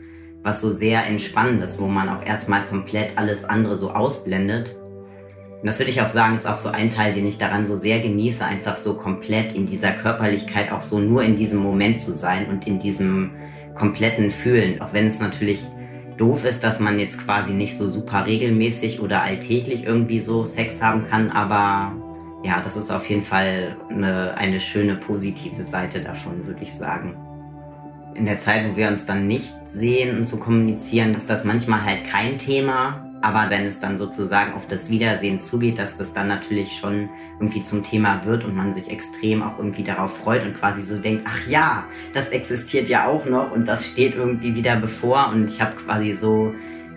was 0.44 0.62
so 0.62 0.72
sehr 0.72 1.06
Entspannendes, 1.06 1.80
wo 1.80 1.88
man 1.88 2.10
auch 2.10 2.26
erstmal 2.26 2.66
komplett 2.66 3.18
alles 3.18 3.44
andere 3.44 3.76
so 3.76 3.92
ausblendet. 3.92 4.76
Und 5.60 5.66
das 5.66 5.80
würde 5.80 5.92
ich 5.92 6.02
auch 6.02 6.08
sagen, 6.08 6.36
ist 6.36 6.48
auch 6.48 6.58
so 6.58 6.70
ein 6.70 6.90
Teil, 6.90 7.14
den 7.14 7.28
ich 7.28 7.38
daran 7.38 7.66
so 7.66 7.76
sehr 7.76 8.00
genieße, 8.00 8.46
einfach 8.46 8.78
so 8.78 8.94
komplett 8.94 9.56
in 9.56 9.66
dieser 9.66 9.92
Körperlichkeit 9.92 10.72
auch 10.72 10.82
so 10.82 11.00
nur 11.00 11.24
in 11.24 11.36
diesem 11.36 11.62
Moment 11.62 12.00
zu 12.00 12.14
sein 12.14 12.48
und 12.48 12.66
in 12.66 12.80
diesem 12.80 13.32
kompletten 13.76 14.32
Fühlen. 14.32 14.82
Auch 14.82 14.94
wenn 14.94 15.08
es 15.08 15.20
natürlich 15.20 15.62
doof 16.18 16.46
ist, 16.46 16.64
dass 16.64 16.80
man 16.80 17.00
jetzt 17.00 17.24
quasi 17.24 17.54
nicht 17.54 17.78
so 17.78 17.88
super 17.88 18.26
regelmäßig 18.26 19.00
oder 19.00 19.22
alltäglich 19.22 19.84
irgendwie 19.84 20.20
so 20.20 20.46
Sex 20.46 20.82
haben 20.82 21.08
kann, 21.08 21.32
aber 21.32 21.96
ja, 22.44 22.62
das 22.62 22.78
ist 22.78 22.92
auf 22.92 23.10
jeden 23.10 23.24
Fall 23.24 23.78
eine, 23.90 24.36
eine 24.36 24.60
schöne 24.60 24.96
positive 24.96 25.64
Seite 25.64 26.02
davon, 26.02 26.46
würde 26.46 26.64
ich 26.64 26.74
sagen. 26.74 27.16
In 28.16 28.26
der 28.26 28.40
Zeit, 28.40 28.68
wo 28.70 28.76
wir 28.76 28.88
uns 28.88 29.06
dann 29.06 29.28
nicht 29.28 29.66
sehen 29.66 30.18
und 30.18 30.28
zu 30.28 30.40
kommunizieren, 30.40 31.14
ist 31.14 31.30
das 31.30 31.44
manchmal 31.44 31.84
halt 31.84 32.04
kein 32.04 32.38
Thema, 32.38 33.07
aber 33.22 33.50
wenn 33.50 33.66
es 33.66 33.80
dann 33.80 33.98
sozusagen 33.98 34.54
auf 34.54 34.68
das 34.68 34.90
Wiedersehen 34.90 35.40
zugeht, 35.40 35.80
dass 35.80 35.98
das 35.98 36.14
dann 36.14 36.28
natürlich 36.28 36.78
schon 36.78 37.10
irgendwie 37.40 37.64
zum 37.64 37.84
Thema 37.84 38.24
wird 38.26 38.46
und 38.46 38.56
man 38.56 38.74
sich 38.74 38.90
extrem 38.90 39.44
auch 39.44 39.58
irgendwie 39.58 39.84
darauf 39.84 40.18
freut 40.18 40.46
und 40.46 40.56
quasi 40.56 40.82
so 40.82 41.02
denkt, 41.02 41.26
ach 41.28 41.48
ja, 41.48 41.86
das 42.14 42.30
existiert 42.30 42.90
ja 42.90 43.08
auch 43.08 43.26
noch 43.26 43.52
und 43.52 43.68
das 43.68 43.88
steht 43.88 44.16
irgendwie 44.16 44.56
wieder 44.56 44.76
bevor 44.76 45.30
und 45.30 45.50
ich 45.50 45.62
habe 45.62 45.76
quasi 45.76 46.14
so 46.14 46.54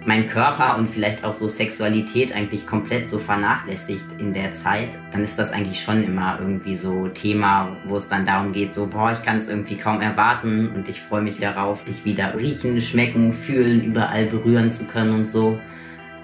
meinen 0.07 0.27
Körper 0.27 0.79
und 0.79 0.89
vielleicht 0.89 1.25
auch 1.25 1.33
so 1.33 1.47
Sexualität 1.47 2.35
eigentlich 2.35 2.67
komplett 2.67 3.09
so 3.09 3.19
vernachlässigt 3.19 4.07
in 4.19 4.33
der 4.33 4.55
Zeit, 4.55 4.99
dann 5.13 5.23
ist 5.23 5.39
das 5.39 5.53
eigentlich 5.53 5.83
schon 5.83 6.03
immer 6.03 6.39
irgendwie 6.41 6.75
so 6.75 7.09
Thema, 7.09 7.77
wo 7.85 7.97
es 7.97 8.09
dann 8.09 8.25
darum 8.25 8.53
geht, 8.53 8.73
so, 8.73 8.87
boah, 8.87 9.13
ich 9.13 9.23
kann 9.23 9.37
es 9.37 9.49
irgendwie 9.49 9.77
kaum 9.77 10.01
erwarten 10.01 10.71
und 10.75 10.89
ich 10.89 11.03
freue 11.03 11.23
mich 11.23 11.39
darauf, 11.39 11.85
dich 11.85 12.05
wieder 12.05 12.35
riechen, 12.39 12.81
schmecken, 12.81 13.33
fühlen, 13.33 13.83
überall 13.83 14.27
berühren 14.27 14.71
zu 14.71 14.87
können 14.87 15.15
und 15.15 15.29
so. 15.29 15.59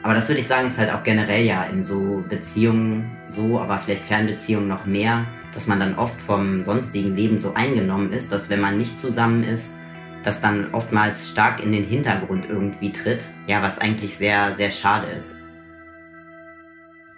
Aber 0.06 0.14
das 0.14 0.28
würde 0.28 0.38
ich 0.38 0.46
sagen, 0.46 0.68
ist 0.68 0.78
halt 0.78 0.92
auch 0.92 1.02
generell 1.02 1.44
ja 1.44 1.64
in 1.64 1.82
so 1.82 2.22
Beziehungen 2.28 3.10
so, 3.26 3.58
aber 3.58 3.80
vielleicht 3.80 4.04
Fernbeziehungen 4.04 4.68
noch 4.68 4.86
mehr, 4.86 5.26
dass 5.52 5.66
man 5.66 5.80
dann 5.80 5.96
oft 5.96 6.22
vom 6.22 6.62
sonstigen 6.62 7.16
Leben 7.16 7.40
so 7.40 7.54
eingenommen 7.54 8.12
ist, 8.12 8.30
dass 8.30 8.48
wenn 8.48 8.60
man 8.60 8.78
nicht 8.78 9.00
zusammen 9.00 9.42
ist, 9.42 9.78
das 10.22 10.40
dann 10.40 10.72
oftmals 10.72 11.28
stark 11.30 11.60
in 11.60 11.72
den 11.72 11.82
Hintergrund 11.82 12.46
irgendwie 12.48 12.92
tritt. 12.92 13.26
Ja, 13.48 13.62
was 13.62 13.80
eigentlich 13.80 14.16
sehr, 14.16 14.56
sehr 14.56 14.70
schade 14.70 15.08
ist. 15.08 15.34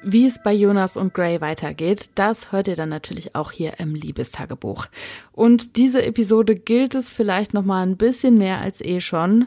Wie 0.03 0.24
es 0.24 0.42
bei 0.42 0.55
Jonas 0.55 0.96
und 0.96 1.12
Gray 1.12 1.42
weitergeht, 1.42 2.09
das 2.14 2.53
hört 2.53 2.68
ihr 2.68 2.77
dann 2.77 2.88
natürlich 2.88 3.35
auch 3.35 3.53
hier 3.53 3.79
im 3.81 3.94
Liebestagebuch. 3.94 4.87
Und 5.33 5.77
diese 5.77 6.03
Episode 6.07 6.55
gilt 6.55 6.94
es 6.94 7.12
vielleicht 7.12 7.53
noch 7.53 7.66
mal 7.66 7.83
ein 7.83 7.98
bisschen 7.98 8.38
mehr 8.38 8.62
als 8.62 8.81
eh 8.81 9.03
schon 9.03 9.46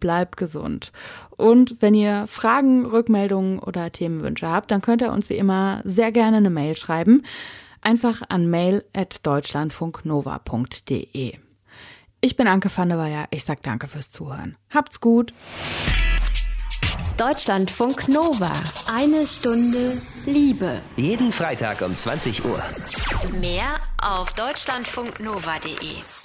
bleibt 0.00 0.36
gesund. 0.36 0.92
Und 1.36 1.76
wenn 1.80 1.94
ihr 1.94 2.26
Fragen, 2.26 2.84
Rückmeldungen 2.86 3.58
oder 3.58 3.92
Themenwünsche 3.92 4.48
habt, 4.48 4.70
dann 4.70 4.82
könnt 4.82 5.02
ihr 5.02 5.12
uns 5.12 5.28
wie 5.30 5.36
immer 5.36 5.80
sehr 5.84 6.12
gerne 6.12 6.36
eine 6.38 6.50
Mail 6.50 6.76
schreiben. 6.76 7.22
Einfach 7.82 8.22
an 8.28 8.50
mail.deutschlandfunknova.de. 8.50 11.34
Ich 12.22 12.36
bin 12.36 12.48
Anke 12.48 12.70
van 12.74 12.90
der 12.90 12.98
Weyer. 12.98 13.26
Ich 13.30 13.44
sag 13.44 13.62
danke 13.62 13.88
fürs 13.88 14.10
Zuhören. 14.10 14.56
Habt's 14.74 15.00
gut. 15.00 15.32
Deutschlandfunk 17.16 18.08
Nova. 18.08 18.52
Eine 18.94 19.26
Stunde 19.26 20.00
Liebe. 20.26 20.82
Jeden 20.96 21.32
Freitag 21.32 21.82
um 21.82 21.94
20 21.94 22.44
Uhr. 22.44 22.62
Mehr 23.40 23.80
auf 24.02 24.32
deutschlandfunknova.de. 24.32 26.19